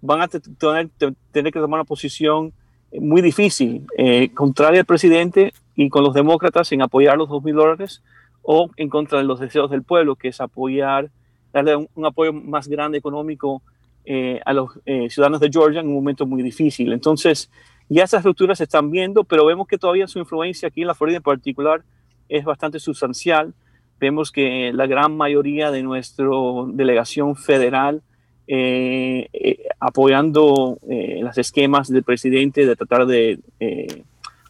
van 0.00 0.22
a 0.22 0.28
tener, 0.28 0.88
tener 1.30 1.52
que 1.52 1.60
tomar 1.60 1.80
una 1.80 1.84
posición 1.84 2.52
muy 2.92 3.22
difícil, 3.22 3.86
eh, 3.96 4.32
contraria 4.34 4.80
al 4.80 4.86
presidente 4.86 5.52
y 5.76 5.88
con 5.88 6.02
los 6.02 6.14
demócratas 6.14 6.72
en 6.72 6.82
apoyar 6.82 7.16
los 7.16 7.28
dos 7.28 7.42
mil 7.42 7.54
dólares 7.54 8.02
o 8.42 8.70
en 8.76 8.88
contra 8.88 9.18
de 9.18 9.24
los 9.24 9.38
deseos 9.38 9.70
del 9.70 9.82
pueblo, 9.82 10.16
que 10.16 10.28
es 10.28 10.40
apoyar, 10.40 11.10
darle 11.52 11.76
un, 11.76 12.06
apoyo 12.06 12.32
más 12.32 12.68
grande 12.68 12.98
económico 12.98 13.62
eh, 14.04 14.40
a 14.44 14.52
los 14.52 14.70
eh, 14.86 15.08
ciudadanos 15.10 15.40
de 15.40 15.50
Georgia 15.50 15.80
en 15.80 15.88
un 15.88 15.94
momento 15.94 16.26
muy 16.26 16.42
difícil. 16.42 16.92
Entonces, 16.92 17.50
ya 17.88 18.04
esas 18.04 18.24
rupturas 18.24 18.58
se 18.58 18.64
están 18.64 18.90
viendo, 18.90 19.24
pero 19.24 19.44
vemos 19.44 19.68
que 19.68 19.78
todavía 19.78 20.06
su 20.08 20.18
influencia 20.18 20.68
aquí 20.68 20.80
en 20.80 20.86
la 20.86 20.94
Florida 20.94 21.18
en 21.18 21.22
particular 21.22 21.82
es 22.28 22.44
bastante 22.44 22.80
sustancial. 22.80 23.54
Vemos 23.98 24.32
que 24.32 24.72
la 24.72 24.86
gran 24.86 25.16
mayoría 25.16 25.70
de 25.70 25.82
nuestra 25.82 26.26
delegación 26.68 27.36
federal 27.36 28.02
eh, 28.52 29.68
apoyando 29.78 30.78
los 30.82 31.38
esquemas 31.38 31.88
del 31.88 32.02
presidente 32.02 32.66
de 32.66 32.76
tratar 32.76 33.06
de 33.06 33.38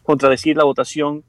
contradecir 0.03 0.57
la 0.57 0.63
votación 0.63 1.23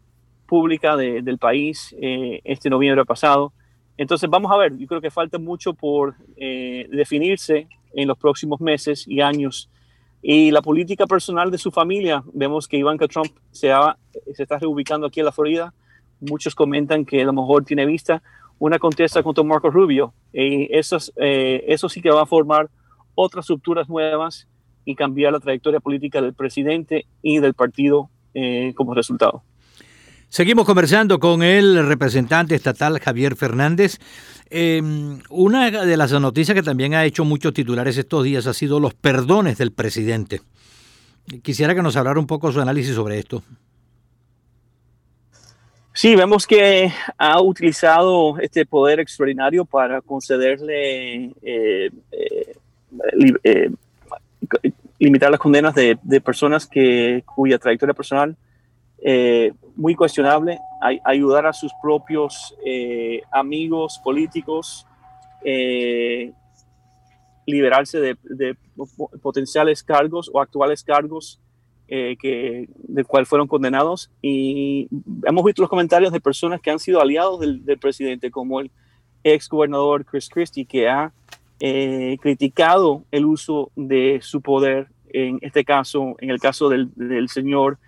pública 0.53 0.97
del 0.97 1.39
país 1.39 1.95
eh, 1.99 2.43
este 2.45 2.69
noviembre 2.69 3.05
pasado. 3.07 3.55
Entonces 3.97 4.29
vamos 4.29 4.53
a 4.53 4.59
ver, 4.59 4.77
yo 4.77 4.87
creo 4.87 5.01
que 5.01 5.11
falta 5.11 5.39
mucho 5.39 5.73
por 5.73 6.15
eh, 6.37 6.87
definirse 6.91 7.69
en 7.95 8.09
los 8.09 8.19
próximos 8.19 8.61
meses 8.61 9.07
y 9.09 9.23
años. 9.23 9.71
Y 10.21 10.51
la 10.51 10.61
política 10.61 11.07
personal 11.07 11.51
de 11.51 11.57
su 11.57 11.71
familia, 11.71 12.23
vemos 12.35 12.69
que 12.69 12.77
Ivanka 12.77 13.09
Trump 13.09 13.33
se, 13.51 13.73
se 14.35 14.43
está 14.43 14.59
reubicando 14.59 15.07
aquí 15.07 15.21
en 15.21 15.27
la 15.27 15.33
Florida. 15.33 15.73
Muchos 16.21 16.55
comentan 16.55 17.05
que 17.05 17.23
a 17.23 17.25
lo 17.25 17.33
mejor 17.33 17.65
tiene 17.65 17.87
vista 17.87 18.23
una 18.63 18.79
contesta 18.79 19.25
contra 19.25 19.43
Marco 19.43 19.71
Rubio. 19.71 20.15
Y 20.33 20.73
eso, 20.73 20.97
eh, 21.17 21.65
eso 21.67 21.89
sí 21.89 22.01
que 22.01 22.11
va 22.11 22.23
a 22.23 22.27
formar 22.27 22.71
otras 23.17 23.43
estructuras 23.43 23.89
nuevas 23.89 24.47
y 24.85 24.95
cambiar 24.95 25.33
la 25.33 25.41
trayectoria 25.41 25.81
política 25.81 26.23
del 26.23 26.33
presidente 26.33 27.07
y 27.23 27.41
del 27.41 27.55
partido 27.55 28.09
como 28.77 28.95
resultado. 28.95 29.43
Seguimos 30.29 30.65
conversando 30.65 31.19
con 31.19 31.43
el 31.43 31.87
representante 31.87 32.55
estatal 32.55 32.99
Javier 33.01 33.37
Fernández. 33.37 33.99
Em, 34.49 35.19
una 35.29 35.71
de 35.71 35.97
las 35.99 36.13
noticias 36.13 36.55
que 36.55 36.63
también 36.63 36.95
ha 36.95 37.05
hecho 37.05 37.27
muchos 37.27 37.53
titulares 37.53 37.99
estos 37.99 38.25
días 38.25 38.47
ha 38.47 38.55
sido 38.55 38.81
los 38.81 38.95
perdones 38.95 39.59
del 39.59 39.73
presidente. 39.73 40.41
Quisiera 41.43 41.75
que 41.75 41.83
nos 41.83 41.97
hablara 41.97 42.19
un 42.19 42.27
poco 42.27 42.51
su 42.51 42.61
análisis 42.61 42.95
sobre 42.95 43.19
esto. 43.19 43.43
Sí, 45.95 46.17
vemos 46.17 46.47
que 46.47 46.91
ha 47.19 47.41
utilizado 47.43 48.39
este 48.39 48.65
poder 48.65 48.99
extraordinario 48.99 49.67
para 49.67 50.01
concederle, 50.01 51.35
eh, 51.43 51.91
eh, 52.13 52.57
eh, 53.45 53.71
limitar 54.99 55.31
las 55.31 55.39
condenas 55.39 55.75
de, 55.75 55.99
de 56.03 56.21
personas 56.23 56.67
que, 56.67 57.23
cuya 57.27 57.59
trayectoria 57.59 57.95
personal 57.95 58.37
muy 59.75 59.97
cuestionable, 59.97 60.61
ayudar 61.05 61.45
a 61.47 61.53
sus 61.53 61.73
propios 61.83 62.55
amigos 63.33 64.01
políticos, 64.05 64.87
liberarse 67.45 67.99
de, 67.99 68.57
potenciales 69.21 69.83
cargos 69.83 70.31
o 70.33 70.41
actuales 70.41 70.85
cargos 70.85 71.41
que, 71.89 72.69
de 72.75 73.05
cual 73.05 73.27
fueron 73.27 73.47
condenados. 73.47 74.11
Y 74.23 74.89
hemos 75.25 75.45
visto 75.45 75.63
los 75.63 75.69
comentarios 75.69 76.13
de 76.13 76.21
personas 76.21 76.61
que 76.61 76.71
han 76.71 76.79
sido 76.79 77.01
aliados 77.01 77.41
del, 77.41 77.79
presidente, 77.79 78.31
como 78.31 78.61
el 78.61 78.71
ex 79.25 79.49
gobernador 79.49 80.05
Chris 80.05 80.29
Christie, 80.29 80.65
que 80.65 80.89
ha 80.89 81.13
criticado 81.59 83.05
el 83.11 83.27
uso 83.27 83.71
de 83.77 84.21
su 84.23 84.41
poder, 84.41 84.89
en 85.13 85.39
este 85.43 85.65
caso, 85.65 86.17
en 86.19 86.31
el 86.31 86.41
caso 86.41 86.69
del, 86.69 86.91
del 86.97 87.29
señor 87.29 87.79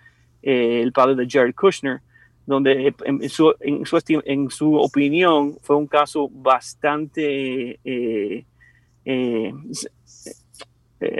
eh, 0.46 0.82
el 0.82 0.92
padre 0.92 1.14
de 1.14 1.26
Jared 1.26 1.54
Kushner, 1.54 2.02
donde 2.44 2.88
eh, 2.88 2.94
en 3.06 3.30
su, 3.30 3.54
en 3.60 4.50
su, 4.50 4.74
opinión 4.74 5.56
fue 5.62 5.74
un 5.74 5.86
caso 5.86 6.28
bastante 6.28 7.80
eh, 7.82 8.44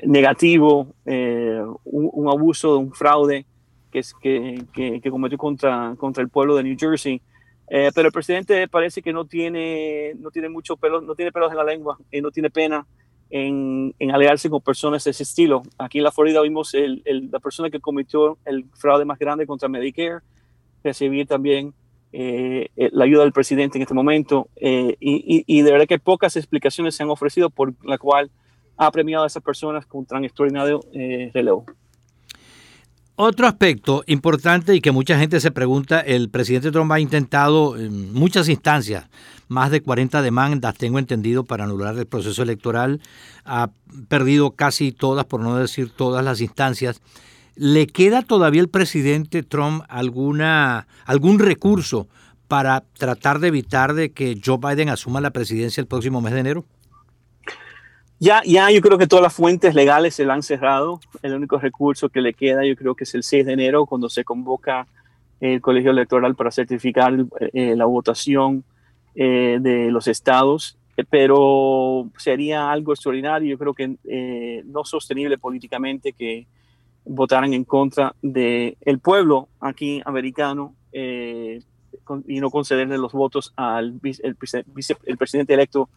negativo, 0.05 0.95
un, 1.05 2.29
abuso, 2.29 2.79
un 2.79 2.93
fraude 2.93 3.47
que, 3.91 4.03
que, 4.21 5.01
que, 5.01 5.11
cometió 5.11 5.39
contra, 5.39 5.95
contra 5.97 6.23
el 6.23 6.29
pueblo 6.29 6.57
de 6.57 6.65
New 6.65 6.77
Jersey. 6.79 7.21
pero 7.67 8.09
el 8.09 8.13
presidente 8.13 8.69
parece 8.69 9.03
que 9.03 9.13
no 9.13 9.25
tiene, 9.25 10.15
no 10.19 10.31
tiene 10.31 10.49
mucho 10.49 10.77
pelo, 10.77 11.01
no 11.01 11.15
tiene 11.15 11.33
pelos 11.33 11.51
en 11.51 11.57
la 11.57 11.65
lengua, 11.65 11.99
y 12.11 12.21
no 12.21 12.31
tiene 12.31 12.51
pena 12.51 12.87
en, 13.31 13.95
en, 13.99 14.11
aliarse 14.11 14.51
con 14.51 14.61
personas 14.61 15.05
de 15.05 15.11
ese 15.11 15.23
estilo. 15.23 15.63
Aquí 15.79 15.99
en 15.99 16.05
la 16.05 16.13
Florida 16.13 16.41
vimos 16.43 16.73
la 16.75 17.41
persona 17.41 17.71
que 17.71 17.81
cometió 17.81 18.39
el 18.45 18.67
fraude 18.75 19.05
más 19.05 19.19
grande 19.19 19.47
contra 19.47 19.69
Medicare, 19.69 20.21
recibir 20.85 21.27
también 21.27 21.75
eh, 22.13 22.69
eh, 22.77 22.91
la 22.93 23.07
ayuda 23.07 23.23
del 23.23 23.33
presidente 23.33 23.77
en 23.77 23.83
este 23.83 23.95
momento 23.95 24.49
eh, 24.55 24.97
y, 25.01 25.45
y, 25.49 25.63
de 25.63 25.73
verdad 25.73 25.89
que 25.89 25.99
pocas 25.99 26.37
explicaciones 26.37 26.95
se 26.95 27.03
han 27.03 27.11
ofrecido 27.11 27.51
por 27.51 27.75
la 27.85 27.99
cual 27.99 28.31
ha 28.77 28.91
premiado 28.91 29.25
a 29.25 29.27
esas 29.27 29.43
personas 29.43 29.87
con 29.87 30.05
tan 30.05 30.25
extraordinario 30.25 30.81
relevo. 31.33 31.65
Otro 33.17 33.47
aspecto 33.47 34.03
importante 34.09 34.75
y 34.75 34.81
que 34.81 34.91
mucha 34.91 35.17
gente 35.17 35.39
se 35.39 35.53
pregunta, 35.53 36.01
el 36.01 36.31
presidente 36.31 36.73
Trump 36.73 36.91
ha 36.91 36.99
intentado 36.99 37.77
en 37.79 38.13
muchas 38.13 38.49
instancias, 38.49 39.05
más 39.47 39.71
de 39.71 39.83
40 39.83 40.21
demandas, 40.21 40.77
tengo 40.77 40.99
entendido, 40.99 41.45
para 41.45 41.63
anular 41.63 41.97
el 41.97 42.07
proceso 42.07 42.43
electoral, 42.43 43.01
ha 43.45 43.71
perdido 44.09 44.51
casi 44.51 44.91
todas, 44.91 45.27
por 45.27 45.41
no 45.41 45.57
decir 45.57 45.91
todas 45.91 46.25
las 46.25 46.41
instancias. 46.41 47.01
¿Le 47.55 47.87
queda 47.87 48.23
todavía 48.23 48.63
al 48.63 48.69
presidente 48.69 49.45
Trump 49.45 49.85
alguna, 49.89 50.89
algún 51.05 51.39
recurso 51.39 52.09
para 52.49 52.83
tratar 52.99 53.39
de 53.39 53.47
evitar 53.47 53.95
de 53.95 54.11
que 54.11 54.41
Joe 54.45 54.59
Biden 54.59 54.89
asuma 54.89 55.21
la 55.21 55.31
presidencia 55.31 55.81
el 55.81 55.87
próximo 55.87 56.21
mes 56.21 56.33
de 56.33 56.41
enero? 56.41 56.65
Ya, 58.25 58.41
ya 58.47 58.71
yo 58.71 58.81
creo 58.81 58.97
que 58.97 59.07
todas 59.07 59.23
las 59.23 59.35
fuentes 59.35 59.75
legales 59.75 60.15
se 60.15 60.25
la 60.25 60.33
han 60.33 60.43
cerrado. 60.43 60.99
El 61.21 61.35
único 61.35 61.59
recurso 61.59 62.09
que 62.09 62.23
le 62.23 62.33
queda 62.33 62.65
yo 62.65 62.75
creo 62.75 62.95
que 62.95 63.05
es 63.05 63.15
el 63.15 63.23
6 63.23 63.45
de 63.45 63.53
enero 63.53 63.85
cuando 63.85 64.09
se 64.09 64.25
convoca 64.25 64.87
el 65.41 65.61
colegio 65.61 65.91
electoral 65.91 66.35
para 66.35 66.51
certificar 66.51 67.13
eh, 67.53 67.77
la 67.77 67.85
votación 67.85 68.65
de 69.15 69.91
los 69.93 70.09
estados, 70.09 70.77
pero 71.09 72.09
sería 72.17 72.73
algo 72.73 72.95
extraordinario, 72.95 73.51
yo 73.51 73.59
creo 73.59 73.75
que 73.75 74.65
no 74.65 74.85
sostenible 74.85 75.39
políticamente 75.39 76.15
que 76.15 76.49
votaran 77.05 77.55
en 77.55 77.63
contra 77.63 78.13
del 78.23 78.77
el 78.81 78.99
pueblo 78.99 79.49
aquí 79.61 80.03
americano 80.05 80.75
y 80.93 82.41
no 82.41 82.51
concederle 82.51 82.99
los 82.99 83.13
votos 83.13 83.53
al 83.55 84.01
el, 84.03 84.37
el 85.05 85.17
presidente 85.17 85.55
electo 85.55 85.89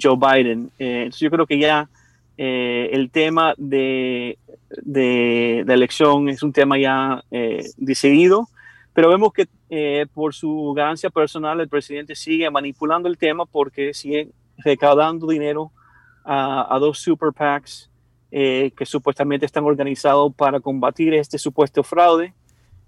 Joe 0.00 0.16
Biden. 0.16 0.70
entonces 0.78 1.20
yo 1.20 1.30
creo 1.30 1.46
que 1.46 1.58
ya 1.58 1.88
el 2.36 3.10
tema 3.10 3.54
de, 3.56 4.38
de, 4.82 5.64
la 5.66 5.74
elección 5.74 6.28
es 6.28 6.42
un 6.42 6.52
tema 6.52 6.78
ya 6.78 7.22
decidido 7.76 8.48
pero 8.98 9.10
vemos 9.10 9.32
que 9.32 9.46
eh, 9.70 10.06
por 10.12 10.34
su 10.34 10.72
ganancia 10.74 11.08
personal 11.08 11.60
el 11.60 11.68
presidente 11.68 12.16
sigue 12.16 12.50
manipulando 12.50 13.08
el 13.08 13.16
tema 13.16 13.46
porque 13.46 13.94
sigue 13.94 14.30
recaudando 14.56 15.28
dinero 15.28 15.70
a, 16.24 16.76
dos 16.80 16.98
super 16.98 17.32
PACs 17.32 17.88
eh, 18.32 18.72
que 18.76 18.84
supuestamente 18.84 19.46
están 19.46 19.62
organizados 19.62 20.34
para 20.34 20.58
combatir 20.58 21.14
este 21.14 21.38
supuesto 21.38 21.84
fraude 21.84 22.34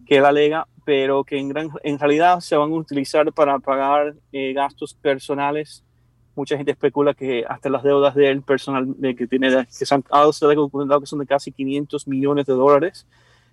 que 0.04 0.16
él 0.16 0.24
alega, 0.24 0.66
pero 0.84 1.22
que 1.22 1.38
en, 1.38 1.50
gran, 1.50 1.70
en 1.84 1.96
realidad 1.96 2.40
se 2.40 2.56
van 2.56 2.72
a 2.72 2.74
utilizar 2.74 3.32
para 3.32 3.60
pagar 3.60 4.16
eh, 4.32 4.52
gastos 4.52 4.94
personales. 4.94 5.84
Mucha 6.36 6.56
gente 6.56 6.72
especula 6.72 7.14
que 7.14 7.44
hasta 7.48 7.68
las 7.68 7.82
deudas 7.82 8.14
del 8.14 8.42
personal 8.42 8.86
de 8.98 9.14
que 9.14 9.26
tiene, 9.26 9.66
que 9.66 9.86
se 9.86 9.94
han, 9.94 10.02
que 10.02 11.06
son 11.06 11.18
de 11.18 11.26
casi 11.26 11.52
500 11.52 12.08
millones 12.08 12.46
de 12.46 12.52
dólares 12.52 13.06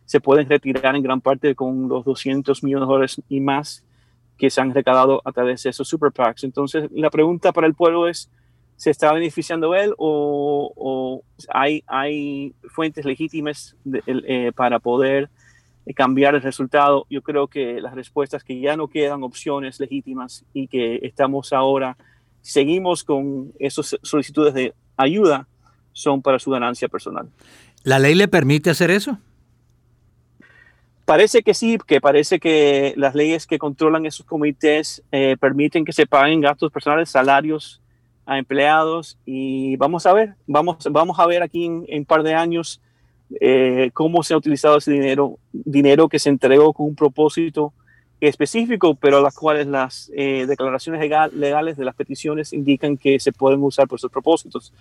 se 0.08 0.22
pueden 0.22 0.50
retirar 0.50 0.96
en 0.96 1.04
gran 1.04 1.20
parte 1.20 1.54
con 1.54 1.90
los 1.90 2.06
200 2.06 2.64
millones 2.64 2.88
de 2.88 2.94
dólares 2.94 3.22
y 3.28 3.42
más 3.42 3.84
que 4.38 4.50
se 4.50 4.62
han 4.62 4.74
recaudado 4.74 5.22
a 5.26 5.34
través 5.34 5.64
de 5.64 5.70
esos 5.70 5.88
super 5.88 6.14
PACs. 6.14 6.46
Entonces, 6.46 6.90
la 6.92 7.10
pregunta 7.10 7.52
para 7.52 7.68
el 7.68 7.74
pueblo 7.74 8.08
es, 8.08 8.32
¿se 8.78 8.90
está 8.90 9.12
beneficiando 9.12 9.76
él 9.76 9.94
o, 9.98 11.24
hay, 11.50 11.84
hay 11.88 12.56
fuentes 12.70 13.04
legítimas 13.04 13.76
eh, 14.06 14.54
para 14.56 14.80
poder 14.80 15.30
cambiar 15.94 16.36
el 16.36 16.42
resultado? 16.42 17.06
Yo 17.10 17.22
creo 17.22 17.48
que 17.48 17.82
las 17.82 17.94
respuestas 17.94 18.46
que 18.46 18.62
ya 18.62 18.78
no 18.78 18.88
quedan 18.88 19.24
opciones 19.24 19.78
legítimas 19.78 20.46
y 20.54 20.70
que 20.70 21.02
estamos 21.04 21.52
ahora, 21.52 21.98
seguimos 22.42 23.04
con 23.04 23.54
esas 23.60 23.98
solicitudes 24.02 24.54
de 24.54 24.74
ayuda, 24.96 25.48
son 25.94 26.22
para 26.22 26.40
su 26.40 26.52
ganancia 26.52 26.88
personal. 26.88 27.30
¿La 27.84 28.00
ley 28.00 28.16
le 28.16 28.28
permite 28.28 28.70
hacer 28.70 28.92
eso? 28.92 29.18
Parece 31.06 31.42
que 31.42 31.54
sí, 31.54 31.78
que 31.88 32.02
parece 32.02 32.40
que 32.40 32.94
las 32.98 33.16
leyes 33.16 33.48
que 33.48 33.58
controlan 33.58 34.06
esos 34.06 34.26
comités 34.26 35.02
eh, 35.12 35.38
permiten 35.40 35.86
que 35.86 35.94
se 35.94 36.06
paguen 36.06 36.42
gastos 36.42 36.72
personales, 36.72 37.10
salarios 37.10 37.82
a 38.26 38.38
empleados 38.38 39.18
y 39.26 39.78
vamos 39.78 40.06
a 40.06 40.12
ver, 40.12 40.36
vamos, 40.46 40.86
vamos 40.92 41.18
a 41.18 41.26
ver 41.26 41.44
aquí 41.44 41.66
en, 41.66 41.86
un 41.90 42.06
par 42.06 42.24
de 42.24 42.34
años 42.34 42.82
eh, 43.40 43.90
cómo 43.94 44.22
se 44.22 44.34
ha 44.34 44.38
utilizado 44.38 44.80
ese 44.80 44.92
dinero, 44.92 45.40
dinero 45.54 46.10
que 46.10 46.20
se 46.20 46.30
entregó 46.30 46.74
con 46.74 46.88
un 46.88 46.96
propósito 46.96 47.74
específico, 48.20 48.96
pero 48.96 49.22
las 49.22 49.36
cuales 49.36 49.68
las 49.68 50.12
eh, 50.16 50.46
declaraciones 50.48 51.02
legales 51.34 51.78
de 51.78 51.86
las 51.86 51.96
peticiones 51.96 52.54
indican 52.54 52.98
que 52.98 53.20
se 53.20 53.32
pueden 53.32 53.62
usar 53.64 53.88
por 53.88 54.00
esos 54.00 54.12
propósitos. 54.12 54.74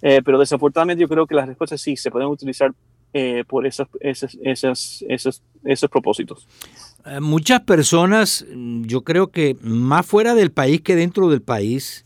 pero 0.00 0.38
desafortunadamente 0.38 1.00
yo 1.00 1.08
creo 1.08 1.26
que 1.26 1.34
las 1.34 1.46
respuestas 1.46 1.80
sí 1.80 1.96
se 1.96 2.10
pueden 2.10 2.28
utilizar 2.28 2.72
eh, 3.18 3.44
por 3.48 3.66
esos, 3.66 3.88
esos, 4.00 4.36
esos, 4.42 5.04
esos, 5.08 5.42
esos 5.64 5.88
propósitos. 5.88 6.46
Eh, 7.06 7.20
muchas 7.20 7.62
personas, 7.62 8.44
yo 8.82 9.04
creo 9.04 9.28
que 9.28 9.56
más 9.62 10.04
fuera 10.04 10.34
del 10.34 10.50
país 10.50 10.82
que 10.82 10.96
dentro 10.96 11.30
del 11.30 11.40
país, 11.40 12.04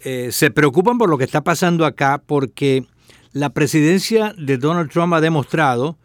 eh, 0.00 0.30
se 0.30 0.50
preocupan 0.50 0.98
por 0.98 1.08
lo 1.08 1.16
que 1.16 1.24
está 1.24 1.42
pasando 1.42 1.86
acá 1.86 2.22
porque 2.26 2.84
la 3.32 3.50
presidencia 3.50 4.34
de 4.36 4.58
Donald 4.58 4.90
Trump 4.90 5.14
ha 5.14 5.22
demostrado 5.22 5.96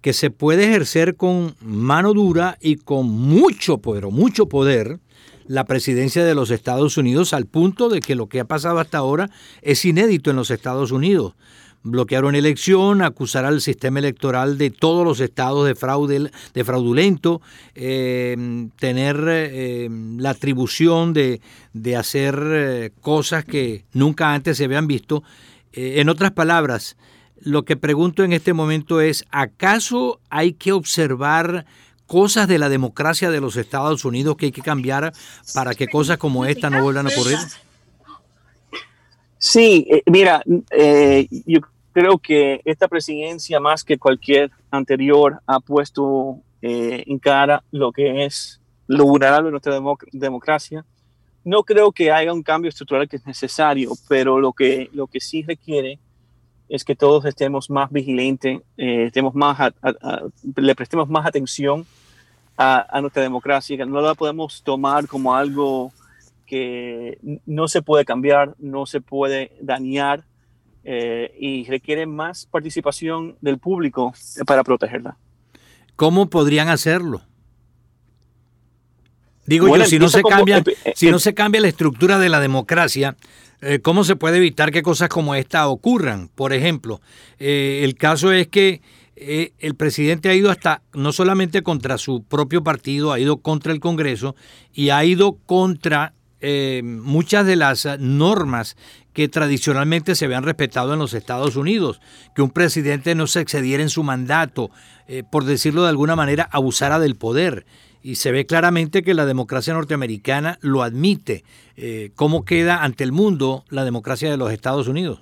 que 0.00 0.12
se 0.12 0.30
puede 0.30 0.64
ejercer 0.64 1.16
con 1.16 1.54
mano 1.60 2.14
dura 2.14 2.56
y 2.60 2.76
con 2.76 3.08
mucho 3.08 3.78
poder, 3.78 4.06
mucho 4.06 4.46
poder, 4.46 5.00
la 5.46 5.64
presidencia 5.64 6.24
de 6.24 6.34
los 6.34 6.50
Estados 6.50 6.96
Unidos 6.98 7.32
al 7.32 7.46
punto 7.46 7.88
de 7.88 8.00
que 8.00 8.14
lo 8.14 8.28
que 8.28 8.40
ha 8.40 8.44
pasado 8.44 8.78
hasta 8.78 8.98
ahora 8.98 9.30
es 9.62 9.84
inédito 9.84 10.30
en 10.30 10.36
los 10.36 10.50
Estados 10.50 10.92
Unidos 10.92 11.34
bloquear 11.82 12.24
una 12.24 12.38
elección, 12.38 13.02
acusar 13.02 13.44
al 13.44 13.60
sistema 13.60 13.98
electoral 13.98 14.58
de 14.58 14.70
todos 14.70 15.04
los 15.04 15.20
estados 15.20 15.66
de 15.66 15.74
fraude, 15.74 16.30
de 16.54 16.64
fraudulento, 16.64 17.40
eh, 17.74 18.68
tener 18.78 19.24
eh, 19.28 19.88
la 20.18 20.30
atribución 20.30 21.12
de, 21.12 21.40
hacer 21.96 22.38
eh, 22.42 22.90
cosas 23.00 23.44
que 23.44 23.84
nunca 23.92 24.34
antes 24.34 24.56
se 24.56 24.64
habían 24.64 24.86
visto. 24.86 25.22
en 25.72 26.08
otras 26.08 26.32
palabras, 26.32 26.96
lo 27.40 27.64
que 27.64 27.76
pregunto 27.76 28.24
en 28.24 28.32
este 28.32 28.52
momento 28.52 29.00
es, 29.00 29.24
¿acaso 29.30 30.20
hay 30.30 30.52
que 30.52 30.72
observar 30.72 31.66
cosas 32.06 32.48
de 32.48 32.58
la 32.58 32.68
democracia 32.68 33.30
de 33.30 33.40
los 33.40 33.56
Estados 33.56 34.04
Unidos 34.04 34.36
que 34.36 34.46
hay 34.46 34.52
que 34.52 34.62
cambiar 34.62 35.12
para 35.54 35.74
que 35.74 35.88
cosas 35.88 36.18
como 36.18 36.46
esta 36.46 36.70
no 36.70 36.82
vuelvan 36.82 37.06
a 37.06 37.10
ocurrir? 37.10 37.38
Sí, 39.38 39.86
eh, 39.88 40.02
mira, 40.06 40.42
eh, 40.70 41.28
yo 41.46 41.60
creo 41.92 42.18
que 42.18 42.60
esta 42.64 42.88
presidencia, 42.88 43.60
más 43.60 43.84
que 43.84 43.98
cualquier 43.98 44.50
anterior, 44.70 45.40
ha 45.46 45.60
puesto 45.60 46.38
eh, 46.62 47.04
en 47.06 47.18
cara 47.18 47.62
lo 47.70 47.92
que 47.92 48.24
es 48.24 48.60
lo 48.88 49.04
vulnerable 49.04 49.46
de 49.46 49.50
nuestra 49.52 49.80
democracia. 50.12 50.84
No 51.44 51.62
creo 51.62 51.92
que 51.92 52.10
haya 52.10 52.32
un 52.32 52.42
cambio 52.42 52.68
estructural 52.68 53.08
que 53.08 53.16
es 53.16 53.26
necesario, 53.26 53.92
pero 54.08 54.40
lo 54.40 54.52
que, 54.52 54.90
lo 54.92 55.06
que 55.06 55.20
sí 55.20 55.42
requiere 55.42 55.98
es 56.68 56.84
que 56.84 56.94
todos 56.94 57.24
estemos 57.24 57.70
más 57.70 57.90
vigilantes, 57.90 58.60
estemos 58.76 59.34
más 59.34 59.72
le 60.56 60.74
prestemos 60.74 61.08
más 61.08 61.26
atención 61.26 61.86
a, 62.58 63.00
nuestra 63.00 63.22
democracia, 63.22 63.76
que 63.76 63.86
no 63.86 64.00
la 64.00 64.14
podemos 64.14 64.62
tomar 64.62 65.06
como 65.06 65.34
algo 65.34 65.92
que 66.44 67.18
no 67.46 67.68
se 67.68 67.82
puede 67.82 68.04
cambiar, 68.04 68.54
no 68.58 68.86
se 68.86 69.00
puede 69.00 69.52
dañar 69.60 70.24
eh, 70.82 71.34
y 71.38 71.64
requiere 71.64 72.06
más 72.06 72.46
participación 72.46 73.36
del 73.40 73.58
público 73.58 74.12
para 74.46 74.64
protegerla. 74.64 75.16
¿Cómo 75.94 76.30
podrían 76.30 76.68
hacerlo? 76.68 77.22
Digo 79.46 79.74
yo, 79.76 79.84
si 79.84 79.98
no, 79.98 80.08
se 80.08 80.22
cambia, 80.22 80.58
eh, 80.58 80.92
si 80.94 81.10
no 81.10 81.16
eh, 81.16 81.20
se 81.20 81.34
cambia 81.34 81.60
la 81.60 81.68
estructura 81.68 82.18
de 82.18 82.28
la 82.28 82.40
democracia, 82.40 83.16
¿cómo 83.82 84.04
se 84.04 84.16
puede 84.16 84.36
evitar 84.38 84.70
que 84.70 84.82
cosas 84.82 85.08
como 85.08 85.34
esta 85.34 85.68
ocurran? 85.68 86.28
Por 86.28 86.52
ejemplo, 86.52 87.00
el 87.38 87.94
caso 87.96 88.32
es 88.32 88.46
que 88.48 88.80
el 89.16 89.74
presidente 89.74 90.28
ha 90.28 90.34
ido 90.34 90.50
hasta, 90.50 90.82
no 90.92 91.12
solamente 91.12 91.62
contra 91.62 91.98
su 91.98 92.22
propio 92.22 92.62
partido, 92.62 93.12
ha 93.12 93.18
ido 93.18 93.38
contra 93.38 93.72
el 93.72 93.80
Congreso 93.80 94.36
y 94.72 94.90
ha 94.90 95.04
ido 95.04 95.38
contra 95.44 96.14
eh, 96.40 96.82
muchas 96.84 97.46
de 97.46 97.56
las 97.56 97.88
normas 97.98 98.76
que 99.12 99.28
tradicionalmente 99.28 100.14
se 100.14 100.24
habían 100.24 100.44
respetado 100.44 100.92
en 100.92 101.00
los 101.00 101.12
Estados 101.12 101.56
Unidos, 101.56 102.00
que 102.36 102.42
un 102.42 102.50
presidente 102.50 103.16
no 103.16 103.26
se 103.26 103.40
excediera 103.40 103.82
en 103.82 103.88
su 103.88 104.04
mandato, 104.04 104.70
eh, 105.08 105.24
por 105.28 105.44
decirlo 105.44 105.82
de 105.82 105.88
alguna 105.88 106.14
manera, 106.14 106.48
abusara 106.52 107.00
del 107.00 107.16
poder. 107.16 107.66
Y 108.02 108.14
se 108.16 108.32
ve 108.32 108.46
claramente 108.46 109.02
que 109.02 109.14
la 109.14 109.26
democracia 109.26 109.74
norteamericana 109.74 110.58
lo 110.62 110.82
admite. 110.82 111.44
Eh, 111.76 112.10
¿Cómo 112.14 112.44
queda 112.44 112.82
ante 112.82 113.04
el 113.04 113.12
mundo 113.12 113.64
la 113.70 113.84
democracia 113.84 114.30
de 114.30 114.36
los 114.36 114.52
Estados 114.52 114.88
Unidos? 114.88 115.20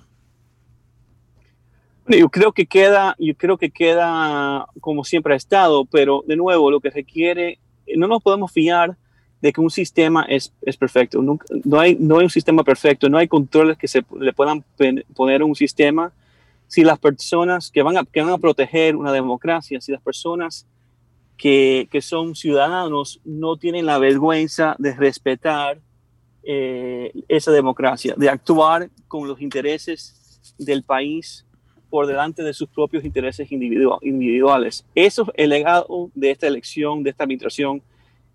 Yo 2.07 2.29
creo 2.29 2.53
que 2.53 2.67
queda, 2.67 3.15
yo 3.19 3.35
creo 3.35 3.57
que 3.57 3.69
queda 3.69 4.67
como 4.79 5.03
siempre 5.03 5.33
ha 5.33 5.37
estado, 5.37 5.83
pero 5.85 6.23
de 6.25 6.37
nuevo 6.37 6.71
lo 6.71 6.79
que 6.79 6.89
requiere, 6.89 7.59
no 7.97 8.07
nos 8.07 8.23
podemos 8.23 8.51
fiar 8.51 8.95
de 9.41 9.53
que 9.53 9.61
un 9.61 9.69
sistema 9.69 10.25
es, 10.27 10.53
es 10.61 10.77
perfecto. 10.77 11.21
No, 11.21 11.79
hay, 11.79 11.97
no 11.99 12.17
hay 12.17 12.23
un 12.23 12.29
sistema 12.29 12.63
perfecto, 12.63 13.09
no 13.09 13.17
hay 13.17 13.27
controles 13.27 13.77
que 13.77 13.87
se 13.87 14.03
le 14.19 14.33
puedan 14.33 14.63
poner 15.15 15.41
a 15.41 15.45
un 15.45 15.55
sistema 15.55 16.13
si 16.67 16.83
las 16.83 16.99
personas 16.99 17.71
que 17.71 17.81
van 17.81 17.97
a, 17.97 18.05
que 18.05 18.21
van 18.21 18.31
a 18.31 18.37
proteger 18.37 18.95
una 18.95 19.11
democracia, 19.11 19.79
si 19.81 19.91
las 19.91 20.01
personas 20.01 20.65
que, 21.37 21.87
son 22.01 22.35
ciudadanos 22.35 23.21
no 23.23 23.57
tienen 23.57 23.85
la 23.85 23.99
vergüenza 23.99 24.75
de 24.79 24.95
respetar 24.95 25.79
eh, 26.43 27.11
esa 27.27 27.51
democracia, 27.51 28.15
de 28.17 28.29
actuar 28.29 28.89
con 29.07 29.27
los 29.27 29.41
intereses 29.41 30.53
del 30.57 30.83
país 30.83 31.45
por 31.89 32.07
delante 32.07 32.43
de 32.43 32.53
sus 32.53 32.67
propios 32.69 33.05
intereses 33.05 33.49
individuales. 33.51 34.85
Eso 34.95 35.23
es 35.23 35.29
el 35.35 35.49
legado 35.49 36.11
de 36.15 36.31
esta 36.31 36.47
elección, 36.47 37.03
de 37.03 37.11
esta 37.11 37.23
administración 37.23 37.81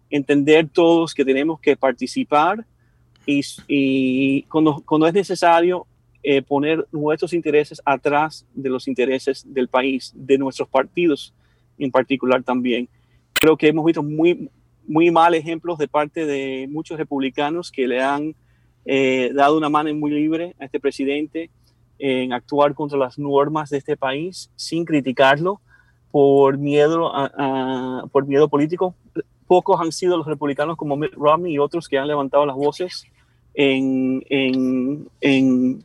entender 0.09 0.69
todos 0.69 1.15
que 1.15 1.25
tenemos 1.25 1.59
que 1.61 1.77
participar 1.77 2.65
y, 3.25 4.43
cuando, 4.43 4.83
cuando, 4.85 5.07
es 5.07 5.15
necesario 5.15 5.87
eh, 6.23 6.43
poner 6.43 6.87
nuestros 6.93 7.33
intereses 7.33 7.81
atrás 7.85 8.47
de 8.53 8.69
los 8.69 8.88
intereses 8.88 9.45
del 9.47 9.69
país, 9.69 10.12
de 10.15 10.38
nuestros 10.38 10.69
partidos 10.69 11.33
en 11.85 11.90
particular 11.90 12.42
también. 12.42 12.88
Creo 13.33 13.57
que 13.57 13.68
hemos 13.68 13.85
visto 13.85 14.03
muy, 14.03 14.51
muy 14.87 15.11
mal 15.11 15.35
ejemplos 15.35 15.79
de 15.79 15.88
parte 15.88 16.27
de 16.27 16.68
muchos 16.71 16.99
republicanos 16.99 17.71
que 17.71 17.87
le 17.87 18.03
han 18.03 18.35
eh, 18.85 19.31
dado 19.35 19.57
una 19.57 19.68
mano 19.68 19.95
muy 19.95 20.11
libre 20.11 20.55
a 20.59 20.64
este 20.64 20.81
presidente 20.81 21.51
en 21.99 22.33
actuar 22.33 22.75
contra 22.75 22.99
las 22.99 23.18
normas 23.18 23.71
de 23.71 23.79
este 23.79 23.97
país 23.97 24.51
sin 24.57 24.85
criticarlo 24.85 25.61
por 26.11 26.59
miedo, 26.59 27.11
a, 27.14 28.05
por 28.11 28.27
miedo 28.27 28.49
político. 28.49 28.95
Pocos 29.47 29.81
han 29.81 29.92
sido 29.92 30.16
los 30.16 30.27
republicanos 30.27 30.77
como 30.77 30.97
Mitt 30.97 31.14
Romney 31.14 31.55
y 31.55 31.59
otros 31.59 31.88
que 31.88 31.99
han 31.99 32.09
levantado 32.09 32.45
las 32.45 32.57
voces 32.57 33.05
en, 33.55 34.25
en, 34.29 35.09
en, 35.21 35.85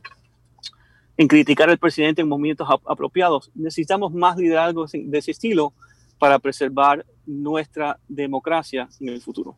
en 1.18 1.28
criticar 1.28 1.68
al 1.68 1.78
presidente 1.78 2.22
en 2.22 2.28
momentos 2.28 2.66
apropiados. 2.86 3.50
Necesitamos 3.54 4.14
más 4.14 4.38
liderazgo 4.38 4.86
de 4.90 5.18
ese 5.18 5.32
estilo 5.32 5.74
para 6.18 6.38
preservar 6.38 7.04
nuestra 7.26 7.98
democracia 8.08 8.88
en 9.00 9.10
el 9.10 9.20
futuro. 9.20 9.56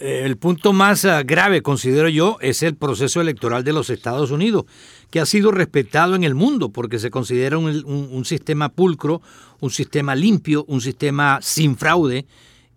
Eh, 0.00 0.22
el 0.24 0.38
punto 0.38 0.72
más 0.72 1.04
ah, 1.04 1.22
grave, 1.22 1.62
considero 1.62 2.08
yo, 2.08 2.38
es 2.40 2.62
el 2.62 2.76
proceso 2.76 3.20
electoral 3.20 3.64
de 3.64 3.72
los 3.72 3.90
Estados 3.90 4.30
Unidos, 4.30 4.64
que 5.10 5.20
ha 5.20 5.26
sido 5.26 5.50
respetado 5.50 6.14
en 6.14 6.24
el 6.24 6.34
mundo 6.34 6.70
porque 6.70 6.98
se 6.98 7.10
considera 7.10 7.58
un, 7.58 8.24
sistema 8.24 8.70
pulcro, 8.70 9.20
un 9.60 9.70
sistema 9.70 10.14
limpio, 10.14 10.64
un 10.68 10.80
sistema 10.80 11.40
sin 11.42 11.76
fraude, 11.76 12.26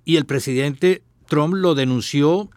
y 0.04 0.18
el 0.18 0.26
presidente 0.26 1.04
Trump 1.28 1.54
lo 1.54 1.76
denunció 1.76 2.50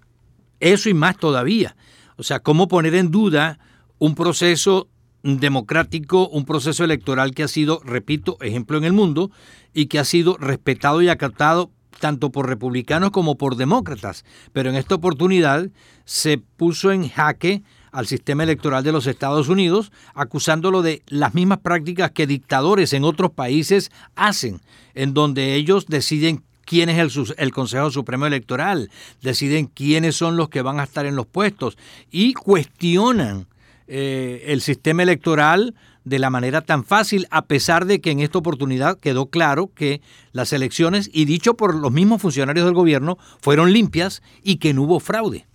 eso 0.58 0.88
y 0.88 0.94
más 0.94 1.16
todavía. 1.16 1.76
O 2.16 2.22
sea, 2.22 2.40
¿cómo 2.40 2.66
poner 2.66 2.94
en 2.94 3.10
duda 3.10 3.58
un 3.98 4.14
proceso 4.14 4.88
democrático, 5.24 6.28
un 6.28 6.44
proceso 6.44 6.84
electoral 6.84 7.34
que 7.34 7.42
ha 7.42 7.48
sido, 7.48 7.80
repito, 7.82 8.36
ejemplo 8.42 8.76
en 8.76 8.84
el 8.84 8.92
mundo 8.92 9.30
y 9.72 9.86
que 9.86 9.98
ha 9.98 10.04
sido 10.04 10.36
respetado 10.36 11.02
y 11.02 11.08
acatado 11.08 11.70
tanto 11.98 12.30
por 12.30 12.46
republicanos 12.46 13.10
como 13.10 13.36
por 13.36 13.56
demócratas. 13.56 14.24
Pero 14.52 14.68
en 14.68 14.76
esta 14.76 14.96
oportunidad 14.96 15.68
se 16.04 16.38
puso 16.38 16.92
en 16.92 17.08
jaque 17.08 17.62
al 17.90 18.06
sistema 18.06 18.42
electoral 18.42 18.84
de 18.84 18.92
los 18.92 19.06
Estados 19.06 19.48
Unidos, 19.48 19.92
acusándolo 20.14 20.82
de 20.82 21.02
las 21.06 21.34
mismas 21.34 21.58
prácticas 21.58 22.10
que 22.10 22.26
dictadores 22.26 22.92
en 22.92 23.04
otros 23.04 23.30
países 23.30 23.90
hacen, 24.16 24.60
en 24.94 25.14
donde 25.14 25.54
ellos 25.54 25.86
deciden 25.86 26.42
quién 26.66 26.88
es 26.90 26.98
el, 26.98 27.34
el, 27.38 27.52
Consejo 27.52 27.90
Supremo 27.90 28.26
Electoral, 28.26 28.90
deciden 29.22 29.66
quiénes 29.66 30.16
son 30.16 30.36
los 30.36 30.48
que 30.48 30.62
van 30.62 30.80
a 30.80 30.84
estar 30.84 31.06
en 31.06 31.16
los 31.16 31.26
puestos 31.26 31.78
y 32.10 32.34
cuestionan 32.34 33.46
eh, 33.86 34.44
el 34.46 34.60
sistema 34.60 35.02
electoral 35.02 35.74
de 36.04 36.18
la 36.18 36.30
manera 36.30 36.60
tan 36.60 36.84
fácil, 36.84 37.26
a 37.30 37.46
pesar 37.46 37.86
de 37.86 38.00
que 38.00 38.10
en 38.10 38.20
esta 38.20 38.38
oportunidad 38.38 38.98
quedó 38.98 39.26
claro 39.26 39.70
que 39.74 40.00
las 40.32 40.52
elecciones, 40.52 41.10
y 41.12 41.24
dicho 41.24 41.54
por 41.54 41.74
los 41.74 41.92
mismos 41.92 42.20
funcionarios 42.22 42.66
del 42.66 42.74
gobierno, 42.74 43.18
fueron 43.40 43.72
limpias 43.72 44.22
y 44.42 44.56
que 44.56 44.74
no 44.74 44.82
hubo 44.82 45.00
fraude. 45.00 45.46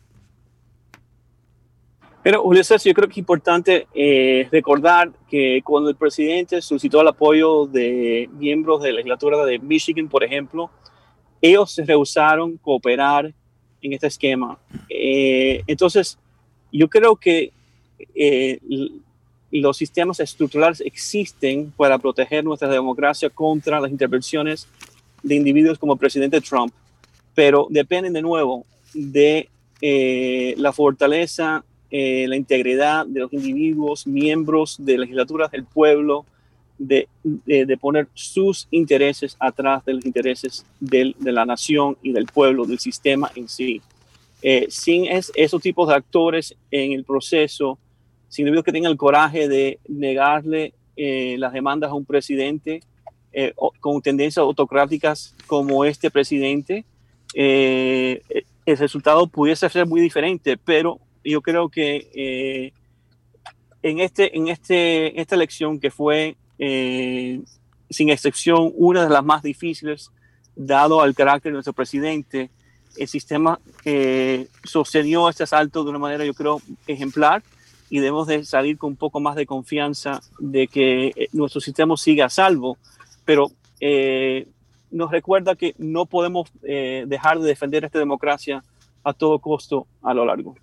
Pero, 2.22 2.44
Julio 2.44 2.63
César, 2.63 2.89
yo 2.89 2.94
creo 2.94 3.08
que 3.08 3.13
es 3.13 3.18
importante 3.20 3.88
eh, 3.94 4.48
recordar 4.52 5.12
que 5.30 5.62
cuando 5.63 5.89
el 5.89 5.96
presidente 5.96 6.62
solicitó 6.62 7.02
el 7.02 7.08
apoyo 7.08 7.65
de 7.65 8.30
miembros 8.34 8.82
de 8.82 8.89
la 8.89 8.98
legislatura 8.98 9.46
de 9.46 9.58
Michigan, 9.60 10.10
por 10.10 10.24
ejemplo, 10.24 10.70
ellos 11.42 11.72
se 11.72 11.86
rehusaron 11.86 12.58
cooperar 12.58 13.34
en 13.82 13.94
este 13.94 14.08
esquema. 14.08 14.60
Eh, 14.89 15.63
entonces, 15.65 16.20
yo 16.72 16.89
creo 16.89 17.15
que 17.15 17.54
eh, 18.16 18.60
los 19.52 19.78
sistemas 19.78 20.20
estructurales 20.20 20.82
existen 20.82 21.72
para 21.76 21.98
proteger 21.98 22.44
nuestra 22.44 22.70
democracia 22.70 23.30
contra 23.30 23.80
las 23.80 23.92
intervenciones 23.92 24.68
de 25.24 25.36
individuos 25.36 25.78
como 25.80 25.94
el 25.94 26.00
presidente 26.00 26.40
Trump, 26.42 26.72
pero 27.34 27.68
dependen 27.70 28.14
de 28.14 28.22
nuevo 28.22 28.66
de 28.94 29.50
eh, 29.82 30.54
la 30.58 30.72
fortaleza, 30.72 31.64
eh, 31.90 32.26
la 32.28 32.36
integridad 32.36 33.06
de 33.06 33.22
los 33.22 33.34
individuos, 33.34 34.06
miembros 34.06 34.78
de 34.80 34.98
legislaturas 34.98 35.52
del 35.52 35.66
pueblo, 35.66 36.26
de, 36.78 37.10
de, 37.24 37.78
poner 37.78 38.08
sus 38.14 38.70
intereses 38.72 39.36
atrás 39.38 39.84
de 39.84 39.96
los 39.96 40.06
intereses 40.06 40.66
de 40.80 41.14
la 41.20 41.46
nación 41.46 41.98
y 42.02 42.14
del 42.14 42.26
pueblo, 42.26 42.66
del 42.66 42.80
sistema 42.80 43.30
en 43.36 43.50
sí. 43.50 43.82
sin 44.70 45.06
esos 45.08 45.62
tipos 45.62 45.90
de 45.90 45.96
actores 45.96 46.56
en 46.72 46.94
el 46.94 47.04
proceso, 47.04 47.78
individuos 48.38 48.63
que 48.63 48.72
tengan 48.72 48.92
el 48.92 48.98
coraje 48.98 49.48
de 49.48 49.80
negarle 49.88 50.74
eh, 50.96 51.38
las 51.39 51.54
demandas 51.54 51.92
a 51.92 51.94
un 51.94 52.04
presidente 52.04 52.82
eh, 53.32 53.54
con 53.80 54.02
tendencias 54.02 54.44
autocráticas 54.44 55.34
como 55.48 55.86
este 55.86 56.12
presidente, 56.12 56.84
eh, 57.34 58.22
el 58.65 58.78
resultado 58.78 59.26
pudiese 59.28 59.70
ser 59.70 59.88
muy 59.88 60.02
diferente, 60.02 60.58
pero 60.58 61.00
yo 61.24 61.42
creo 61.42 61.70
que 61.70 62.74
en, 63.82 64.00
este, 64.00 64.36
en 64.36 64.50
este, 64.50 65.20
esta 65.20 65.36
elección 65.36 65.80
que 65.80 65.89
fue, 65.89 66.36
sin 66.58 68.10
excepción, 68.10 68.74
una 68.76 69.04
de 69.04 69.10
las 69.10 69.24
más 69.24 69.42
difíciles, 69.42 70.12
dado 70.56 71.02
al 71.02 71.15
carácter 71.15 71.52
de 71.52 71.54
nuestro 71.54 71.74
presidente, 71.74 72.50
el 72.98 73.08
sistema 73.08 73.60
sostenió 74.63 75.30
este 75.30 75.44
asalto 75.44 75.84
de 75.84 75.92
una 75.92 76.00
manera, 76.00 76.26
yo 76.26 76.34
creo, 76.34 76.62
ejemplar 76.88 77.42
y 77.89 77.99
debemos 77.99 78.28
de 78.28 78.45
salir 78.45 78.78
con 78.78 78.91
un 78.91 78.95
poco 78.95 79.19
más 79.19 79.36
de 79.36 79.45
confianza 79.45 80.21
de 80.39 80.67
que 80.67 81.08
eh, 81.08 81.28
nuestro 81.34 81.62
sistema 81.62 81.97
siga 81.97 82.25
a 82.25 82.30
salvo, 82.30 82.78
pero 83.25 83.52
eh, 83.80 84.47
nos 84.91 85.12
recuerda 85.12 85.56
que 85.56 85.75
no 85.78 86.06
podemos 86.06 86.49
eh, 86.63 87.06
dejar 87.08 87.39
de 87.39 87.47
defender 87.47 87.86
esta 87.86 87.99
democracia 87.99 88.63
a 89.04 89.13
todo 89.13 89.39
costo 89.39 89.88
a 90.02 90.13
lo 90.13 90.25
largo. 90.25 90.56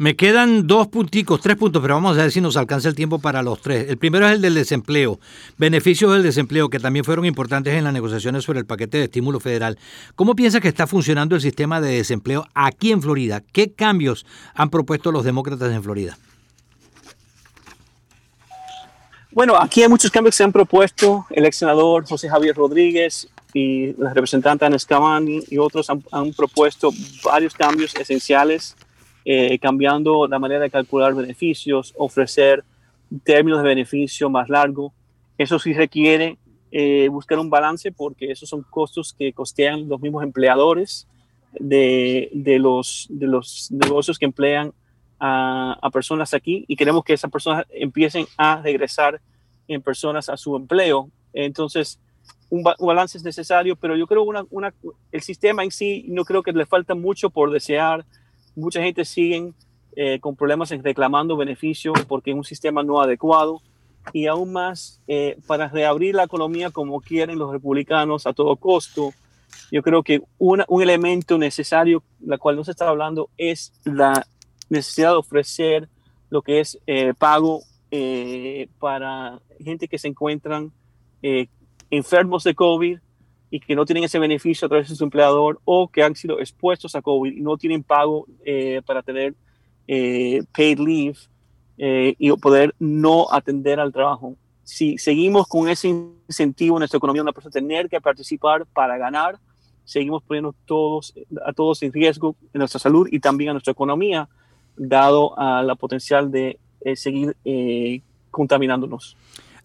Me 0.00 0.16
quedan 0.16 0.66
dos 0.66 0.88
punticos, 0.88 1.42
tres 1.42 1.56
puntos, 1.56 1.82
pero 1.82 1.92
vamos 1.92 2.16
a 2.16 2.22
ver 2.22 2.32
si 2.32 2.40
nos 2.40 2.56
alcanza 2.56 2.88
el 2.88 2.94
tiempo 2.94 3.18
para 3.18 3.42
los 3.42 3.60
tres. 3.60 3.90
El 3.90 3.98
primero 3.98 4.26
es 4.26 4.32
el 4.32 4.40
del 4.40 4.54
desempleo, 4.54 5.20
beneficios 5.58 6.14
del 6.14 6.22
desempleo, 6.22 6.70
que 6.70 6.80
también 6.80 7.04
fueron 7.04 7.26
importantes 7.26 7.74
en 7.74 7.84
las 7.84 7.92
negociaciones 7.92 8.44
sobre 8.44 8.60
el 8.60 8.64
paquete 8.64 8.96
de 8.96 9.04
estímulo 9.04 9.40
federal. 9.40 9.78
¿Cómo 10.14 10.34
piensa 10.34 10.58
que 10.58 10.68
está 10.68 10.86
funcionando 10.86 11.34
el 11.34 11.42
sistema 11.42 11.82
de 11.82 11.96
desempleo 11.96 12.46
aquí 12.54 12.92
en 12.92 13.02
Florida? 13.02 13.42
¿Qué 13.52 13.72
cambios 13.72 14.24
han 14.54 14.70
propuesto 14.70 15.12
los 15.12 15.22
demócratas 15.22 15.70
en 15.70 15.82
Florida? 15.82 16.16
Bueno, 19.32 19.56
aquí 19.56 19.82
hay 19.82 19.88
muchos 19.88 20.10
cambios 20.10 20.34
que 20.34 20.38
se 20.38 20.44
han 20.44 20.52
propuesto. 20.52 21.24
El 21.30 21.44
ex 21.44 21.56
senador 21.56 22.04
José 22.04 22.28
Javier 22.28 22.56
Rodríguez 22.56 23.28
y 23.54 23.92
la 23.94 24.12
representante 24.12 24.64
Ana 24.64 24.78
Scavani 24.78 25.40
y 25.48 25.58
otros 25.58 25.88
han, 25.88 26.32
propuesto 26.32 26.90
varios 27.24 27.54
cambios 27.54 27.94
esenciales, 27.94 28.76
eh, 29.24 29.56
cambiando 29.60 30.26
la 30.26 30.40
manera 30.40 30.62
de 30.62 30.70
calcular 30.70 31.14
beneficios, 31.14 31.94
ofrecer 31.96 32.64
términos 33.22 33.62
de 33.62 33.68
beneficio 33.68 34.28
más 34.30 34.48
largo. 34.48 34.92
Eso 35.38 35.60
sí 35.60 35.74
requiere 35.74 36.36
eh, 36.72 37.08
buscar 37.08 37.38
un 37.38 37.50
balance 37.50 37.92
porque 37.92 38.32
esos 38.32 38.48
son 38.48 38.64
costos 38.68 39.12
que 39.12 39.32
costean 39.32 39.88
los 39.88 40.00
mismos 40.00 40.24
empleadores 40.24 41.06
de, 41.52 42.30
los 42.58 43.08
negocios 43.70 44.18
que 44.18 44.24
emplean 44.24 44.72
a, 45.20 45.90
personas 45.92 46.32
aquí 46.34 46.64
y 46.66 46.76
queremos 46.76 47.04
que 47.04 47.12
esas 47.12 47.30
personas 47.30 47.66
empiecen 47.70 48.26
a 48.36 48.60
regresar 48.62 49.20
en 49.68 49.82
personas 49.82 50.28
a 50.28 50.36
su 50.36 50.56
empleo. 50.56 51.10
Entonces, 51.32 52.00
un, 52.48 52.62
balance 52.62 53.18
es 53.18 53.24
necesario, 53.24 53.76
pero 53.76 53.96
yo 53.96 54.06
creo 54.06 54.22
una, 54.22 54.44
una, 54.50 54.74
el 55.12 55.20
sistema 55.20 55.62
en 55.62 55.70
sí 55.70 56.06
no 56.08 56.24
creo 56.24 56.42
que 56.42 56.52
le 56.52 56.66
falta 56.66 56.94
mucho 56.94 57.30
por 57.30 57.50
desear. 57.50 58.04
Mucha 58.56 58.82
gente 58.82 59.04
sigue 59.04 59.52
eh, 59.96 60.18
con 60.20 60.36
problemas 60.36 60.72
en 60.72 60.82
reclamando 60.82 61.36
beneficios 61.36 61.94
porque 62.08 62.30
es 62.30 62.36
un 62.36 62.44
sistema 62.44 62.82
no 62.82 63.00
adecuado 63.00 63.60
y 64.12 64.26
aún 64.26 64.52
más 64.52 65.00
eh, 65.06 65.36
para 65.46 65.68
reabrir 65.68 66.14
la 66.14 66.24
economía 66.24 66.70
como 66.70 67.00
quieren 67.00 67.38
los 67.38 67.52
republicanos 67.52 68.26
a 68.26 68.32
todo 68.32 68.56
costo. 68.56 69.12
Yo 69.70 69.82
creo 69.82 70.02
que 70.02 70.22
una, 70.38 70.64
un 70.68 70.82
elemento 70.82 71.38
necesario, 71.38 72.02
la 72.20 72.38
cual 72.38 72.56
no 72.56 72.64
se 72.64 72.70
está 72.70 72.88
hablando, 72.88 73.30
es 73.36 73.72
la 73.84 74.26
necesidad 74.70 75.10
de 75.10 75.16
ofrecer 75.16 75.88
lo 76.30 76.42
que 76.42 76.60
es 76.60 76.78
eh, 76.86 77.12
pago 77.18 77.62
eh, 77.90 78.68
para 78.78 79.40
gente 79.62 79.88
que 79.88 79.98
se 79.98 80.08
encuentran 80.08 80.72
eh, 81.22 81.48
enfermos 81.90 82.44
de 82.44 82.54
COVID 82.54 82.98
y 83.50 83.60
que 83.60 83.74
no 83.74 83.84
tienen 83.84 84.04
ese 84.04 84.20
beneficio 84.20 84.66
a 84.66 84.68
través 84.68 84.88
de 84.88 84.94
su 84.94 85.04
empleador 85.04 85.60
o 85.64 85.88
que 85.88 86.04
han 86.04 86.14
sido 86.14 86.38
expuestos 86.38 86.94
a 86.94 87.02
COVID 87.02 87.32
y 87.32 87.40
no 87.40 87.58
tienen 87.58 87.82
pago 87.82 88.26
para 88.86 89.02
tener 89.02 89.34
paid 90.52 90.78
leave 90.78 91.16
y 92.16 92.30
poder 92.36 92.76
no 92.78 93.26
atender 93.32 93.80
al 93.80 93.92
trabajo. 93.92 94.36
Si 94.62 94.98
seguimos 94.98 95.48
con 95.48 95.68
ese 95.68 95.88
incentivo 95.88 96.76
en 96.76 96.82
nuestra 96.82 96.98
economía, 96.98 97.22
una 97.22 97.32
persona 97.32 97.50
tener 97.50 97.88
que 97.88 98.00
participar 98.00 98.66
para 98.66 98.96
ganar, 98.96 99.40
seguimos 99.82 100.22
poniendo 100.22 100.54
todos, 100.64 101.12
a 101.44 101.52
todos 101.52 101.82
en 101.82 101.92
riesgo 101.92 102.36
en 102.52 102.60
nuestra 102.60 102.78
salud 102.78 103.08
y 103.10 103.18
también 103.18 103.50
a 103.50 103.54
nuestra 103.54 103.72
economía 103.72 104.28
dado 104.76 105.38
a 105.38 105.62
la 105.62 105.74
potencial 105.74 106.30
de 106.30 106.58
eh, 106.82 106.96
seguir 106.96 107.36
eh, 107.44 108.00
contaminándonos. 108.30 109.16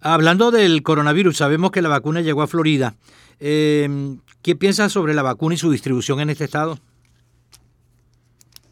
Hablando 0.02 0.52
del 0.52 0.84
coronavirus, 0.84 1.38
sabemos 1.38 1.72
que 1.72 1.82
la 1.82 1.90
vacuna 1.90 2.22
llegó 2.22 2.42
a 2.44 2.48
Florida. 2.48 2.96
Eh, 3.40 3.90
¿Qué 4.42 4.56
piensas 4.56 4.92
sobre 4.92 5.14
la 5.14 5.24
vacuna 5.24 5.56
y 5.56 5.58
su 5.58 5.72
distribución 5.72 6.20
en 6.20 6.30
este 6.30 6.44
estado? 6.44 6.78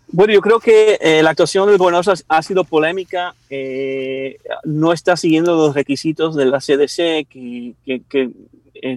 Bueno, 0.10 0.32
yo 0.32 0.42
creo 0.42 0.60
que 0.60 1.00
eh, 1.02 1.24
la 1.24 1.32
actuación 1.32 1.68
del 1.68 1.80
gobernador 1.80 2.16
ha, 2.28 2.42
sido 2.44 2.64
polémica. 2.64 3.34
Eh, 3.50 4.38
no 4.64 4.94
está 4.94 5.18
siguiendo 5.18 5.56
los 5.56 5.74
requisitos 5.74 6.36
de 6.36 6.46
la 6.46 6.60
CDC 6.60 7.28
que, 7.28 7.74
que, 7.84 8.30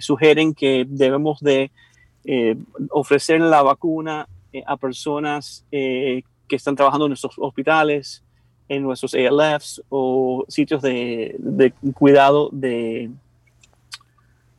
sugieren 0.01 0.53
que 0.53 0.85
debemos 0.87 1.41
de 1.41 1.71
ofrecer 2.91 3.41
la 3.41 3.63
vacuna 3.63 4.29
a 4.67 4.77
personas 4.77 5.65
que 5.71 6.25
están 6.55 6.77
trabajando 6.77 7.07
en 7.07 7.11
nuestros 7.11 7.35
hospitales, 7.39 8.23
en 8.69 8.83
nuestros 8.83 9.15
ALFs 9.15 9.83
o 9.89 10.45
sitios 10.49 10.83
de, 10.83 11.73
cuidado 11.95 12.51
de, 12.53 13.11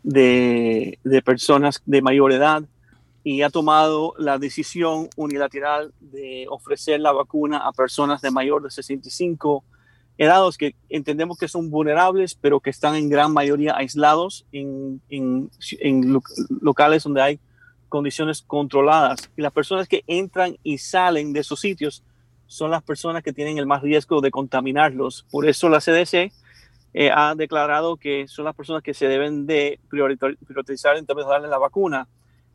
de, 0.03 1.21
personas 1.23 1.81
de 1.85 2.01
mayor 2.01 2.31
edad 2.31 2.63
y 3.23 3.41
ha 3.41 3.49
tomado 3.49 4.13
la 4.17 4.37
decisión 4.37 5.09
unilateral 5.17 5.93
de 5.99 6.45
ofrecer 6.49 6.99
la 6.99 7.11
vacuna 7.11 7.57
a 7.57 7.73
personas 7.73 8.21
de 8.21 8.31
mayor 8.31 8.63
de 8.63 8.71
65 8.71 9.63
edades 10.17 10.57
que 10.57 10.75
entendemos 10.89 11.37
que 11.37 11.47
son 11.47 11.69
vulnerables, 11.69 12.35
pero 12.35 12.59
que 12.59 12.69
están 12.69 12.95
en 12.95 13.09
gran 13.09 13.33
mayoría 13.33 13.75
aislados 13.75 14.45
en, 14.51 15.01
en, 15.09 15.51
en 15.79 16.19
locales 16.61 17.03
donde 17.03 17.21
hay 17.21 17.39
condiciones 17.87 18.41
controladas. 18.41 19.29
Y 19.35 19.41
las 19.41 19.51
personas 19.51 19.87
que 19.87 20.03
entran 20.07 20.57
y 20.63 20.77
salen 20.77 21.33
de 21.33 21.41
esos 21.41 21.59
sitios 21.59 22.03
son 22.47 22.71
las 22.71 22.83
personas 22.83 23.23
que 23.23 23.33
tienen 23.33 23.57
el 23.57 23.65
más 23.65 23.81
riesgo 23.81 24.21
de 24.21 24.31
contaminarlos. 24.31 25.25
Por 25.29 25.47
eso 25.47 25.69
la 25.69 25.79
CDC 25.79 26.31
eh, 26.93 27.11
ha 27.13 27.35
declarado 27.35 27.97
que 27.97 28.27
son 28.27 28.45
las 28.45 28.55
personas 28.55 28.81
que 28.81 28.93
se 28.93 29.07
deben 29.07 29.45
de 29.45 29.79
priorizar 29.89 30.97
en 30.97 31.05
términos 31.05 31.29
de 31.29 31.33
darle 31.33 31.47
la 31.47 31.57
vacuna. 31.57 32.07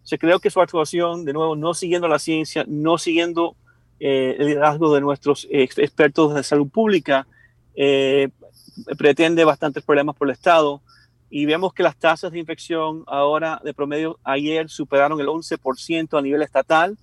Se 0.03 0.18
creo 0.18 0.40
que 0.40 0.51
su 0.51 0.61
actuación, 0.61 1.25
de 1.25 1.33
nuevo, 1.33 1.55
no 1.55 1.75
siguiendo 1.75 2.09
la 2.09 2.18
ciencia, 2.18 2.64
no 2.66 2.99
siguiendo 2.99 3.55
eh, 4.01 4.35
el 4.38 4.47
liderazgo 4.47 4.92
de 4.95 5.01
nuestros 5.01 5.47
expertos 5.51 6.35
de 6.35 6.42
salud 6.42 6.68
pública, 6.68 7.27
eh, 7.77 8.31
pretende 8.99 9.45
bastantes 9.45 9.85
problemas 9.85 10.16
por 10.16 10.29
el 10.29 10.33
Estado. 10.33 10.81
Y 11.35 11.47
vemos 11.47 11.73
que 11.73 11.83
las 11.83 11.97
tasas 11.97 12.31
de 12.31 12.38
infección 12.38 13.05
ahora 13.07 13.59
de 13.64 13.73
promedio 13.73 14.18
ayer 14.23 14.68
superaron 14.68 15.18
el 15.18 15.29
11% 15.29 16.18
a 16.18 16.21
nivel 16.21 16.42
estatal 16.42 16.99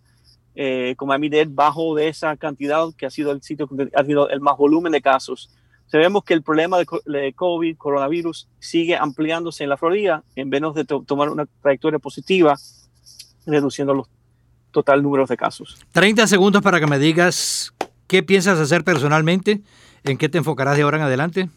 eh, 0.54 0.94
con 0.98 1.08
Miami 1.08 1.32
bajo 1.48 1.96
de 1.96 2.10
esa 2.10 2.38
cantidad 2.38 2.86
que 2.96 3.08
ha 3.08 3.10
sido 3.10 3.32
el 3.32 3.42
sitio 3.42 3.68
que 3.68 3.89
ha 3.96 4.04
tenido 4.04 4.30
el 4.30 4.39
más 4.39 4.56
volumen 4.56 4.92
de 4.92 5.02
casos. 5.02 5.50
Sabemos 5.88 6.24
que 6.24 6.36
el 6.36 6.44
problema 6.44 6.78
de, 6.78 7.34
COVID, 7.34 7.76
coronavirus, 7.76 8.48
sigue 8.60 8.96
ampliándose 8.96 9.63
en 9.63 9.72
la 9.72 9.78
Florida 9.78 10.24
en 10.36 10.52
vez 10.52 10.62
de 10.76 10.86
tomar 10.86 11.30
una 11.30 11.48
trayectoria 11.63 11.98
positiva, 11.98 12.56
reduciendo 13.48 13.96
los 13.96 14.08
total 14.70 15.02
números 15.02 15.28
de 15.30 15.38
casos. 15.38 15.76
30 15.92 16.28
segundos 16.28 16.62
para 16.62 16.80
que 16.80 16.86
me 16.86 17.00
digas 17.00 17.74
qué 18.06 18.22
piensas 18.22 18.60
hacer 18.60 18.84
personalmente, 18.84 19.63
en 20.04 20.20
qué 20.20 20.30
te 20.30 20.38
enfocarás 20.38 20.78
de 20.78 20.84
ahora 20.84 20.98
en 20.98 21.04
adelante. 21.04 21.50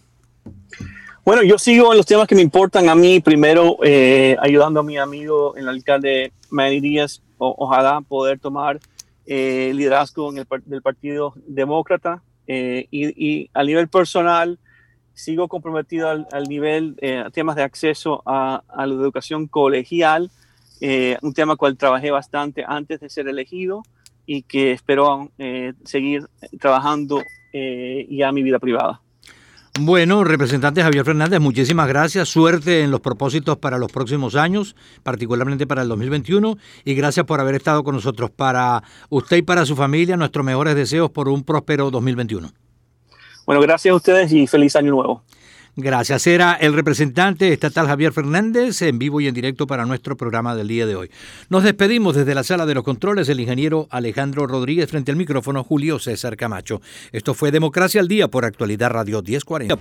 Bueno, 1.25 1.45
yo 1.45 1.57
sigo 1.57 1.93
en 1.93 1.99
los 1.99 2.07
temas 2.07 2.27
que 2.27 2.35
me 2.35 2.43
importan 2.43 2.89
a 2.89 2.97
mí. 2.97 3.21
Primero, 3.21 3.79
eh, 3.85 4.37
ayudando 4.41 4.81
a 4.81 4.83
mi 4.83 4.99
amigo, 4.99 5.55
el 5.55 5.69
alcalde 5.69 6.33
Manny 6.51 6.81
Díaz, 6.81 7.23
ojalá 7.39 8.01
poder 8.01 8.41
tomar 8.41 8.81
eh, 9.25 9.71
liderazgo 9.73 10.33
en 10.33 10.39
el, 10.39 10.47
del 10.67 10.83
Partido 10.83 11.35
Demócrata. 11.47 12.25
Eh, 12.49 12.89
y, 12.91 13.49
a 13.55 13.63
nivel 13.63 13.87
personal, 13.87 14.59
sigo 15.15 15.47
comprometido 15.47 16.09
al, 16.09 16.49
nivel 16.49 16.97
eh, 17.01 17.23
temas 17.33 17.55
de 17.55 17.63
acceso 17.63 18.25
a, 18.27 18.65
a 18.67 18.85
la 18.85 18.95
educación 18.95 19.47
colegial, 19.47 20.29
un 21.23 21.33
tema 21.33 21.55
cual 21.55 21.77
trabajé 21.77 22.11
bastante 22.11 22.65
antes 22.67 22.99
de 22.99 23.09
ser 23.09 23.29
elegido 23.29 23.85
y 24.27 24.43
que 24.43 24.73
espero 24.73 25.31
seguir 25.85 26.27
trabajando 26.61 27.23
ya 27.53 28.33
mi 28.33 28.43
vida 28.43 28.59
privada. 28.59 29.01
Bueno, 29.81 30.23
representante 30.23 30.83
Javier 30.83 31.03
Fernández, 31.03 31.41
muchísimas 31.41 31.89
gracias. 31.89 32.29
Suerte 32.29 32.83
en 32.83 32.91
los 32.91 33.01
propósitos 33.01 33.57
para 33.57 33.79
los 33.79 33.91
próximos 33.91 34.37
años, 34.37 34.77
particularmente 35.03 35.67
para 35.67 35.81
el 35.81 35.89
2021. 35.89 36.59
Y 36.85 36.95
gracias 36.95 37.25
por 37.25 37.41
haber 37.41 37.55
estado 37.55 37.83
con 37.83 37.95
nosotros. 37.95 38.31
Para 38.31 38.83
usted 39.09 39.39
y 39.39 39.43
para 39.43 39.65
su 39.65 39.75
familia, 39.75 40.19
nuestros 40.19 40.45
mejores 40.45 40.75
deseos 40.75 41.11
por 41.11 41.31
un 41.31 41.43
próspero 41.43 41.91
2021. 41.91 42.51
Bueno, 43.47 43.63
gracias 43.63 43.93
a 43.93 43.97
ustedes 43.97 44.31
y 44.33 44.47
feliz 44.47 44.77
año 44.77 44.91
nuevo. 44.91 45.23
Gracias. 45.77 46.27
Era 46.27 46.53
el 46.55 46.75
representante 46.75 47.53
estatal 47.53 47.87
Javier 47.87 48.13
Fernández 48.13 48.83
en 48.83 48.99
vivo 48.99 49.21
y 49.21 49.29
en 49.29 49.35
directo 49.35 49.67
para 49.67 49.87
nuestro 49.87 50.17
programa 50.17 50.55
del 50.55 50.69
día 50.69 50.87
de 50.87 50.97
hoy. 50.97 51.11
Nos 51.49 51.63
despedimos 51.63 52.15
desde 52.15 52.35
la 52.35 52.45
sala 52.45 52.67
de 52.67 52.75
los 52.75 52.85
controles, 52.85 53.29
el 53.31 53.41
ingeniero 53.41 53.89
Alejandro 53.91 54.47
Rodríguez 54.47 54.91
frente 54.91 55.11
al 55.13 55.17
micrófono 55.17 55.65
Julio 55.65 55.99
César 55.99 56.37
Camacho. 56.37 56.83
Esto 57.11 57.33
fue 57.33 57.51
Democracia 57.51 58.01
al 58.03 58.09
Día 58.09 58.29
por 58.29 58.45
Actualidad 58.45 58.91
Radio 58.91 59.23
1040. 59.23 59.79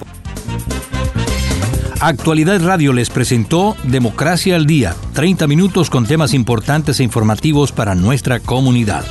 Actualidad 2.00 2.64
Radio 2.66 2.94
les 2.94 3.10
presentó 3.10 3.76
Democracia 3.84 4.56
al 4.56 4.66
Día, 4.66 4.96
30 5.14 5.46
minutos 5.46 5.90
con 5.90 6.08
temas 6.08 6.34
importantes 6.34 7.00
e 7.00 7.04
informativos 7.04 7.72
para 7.72 7.96
nuestra 7.96 8.40
comunidad. 8.40 9.06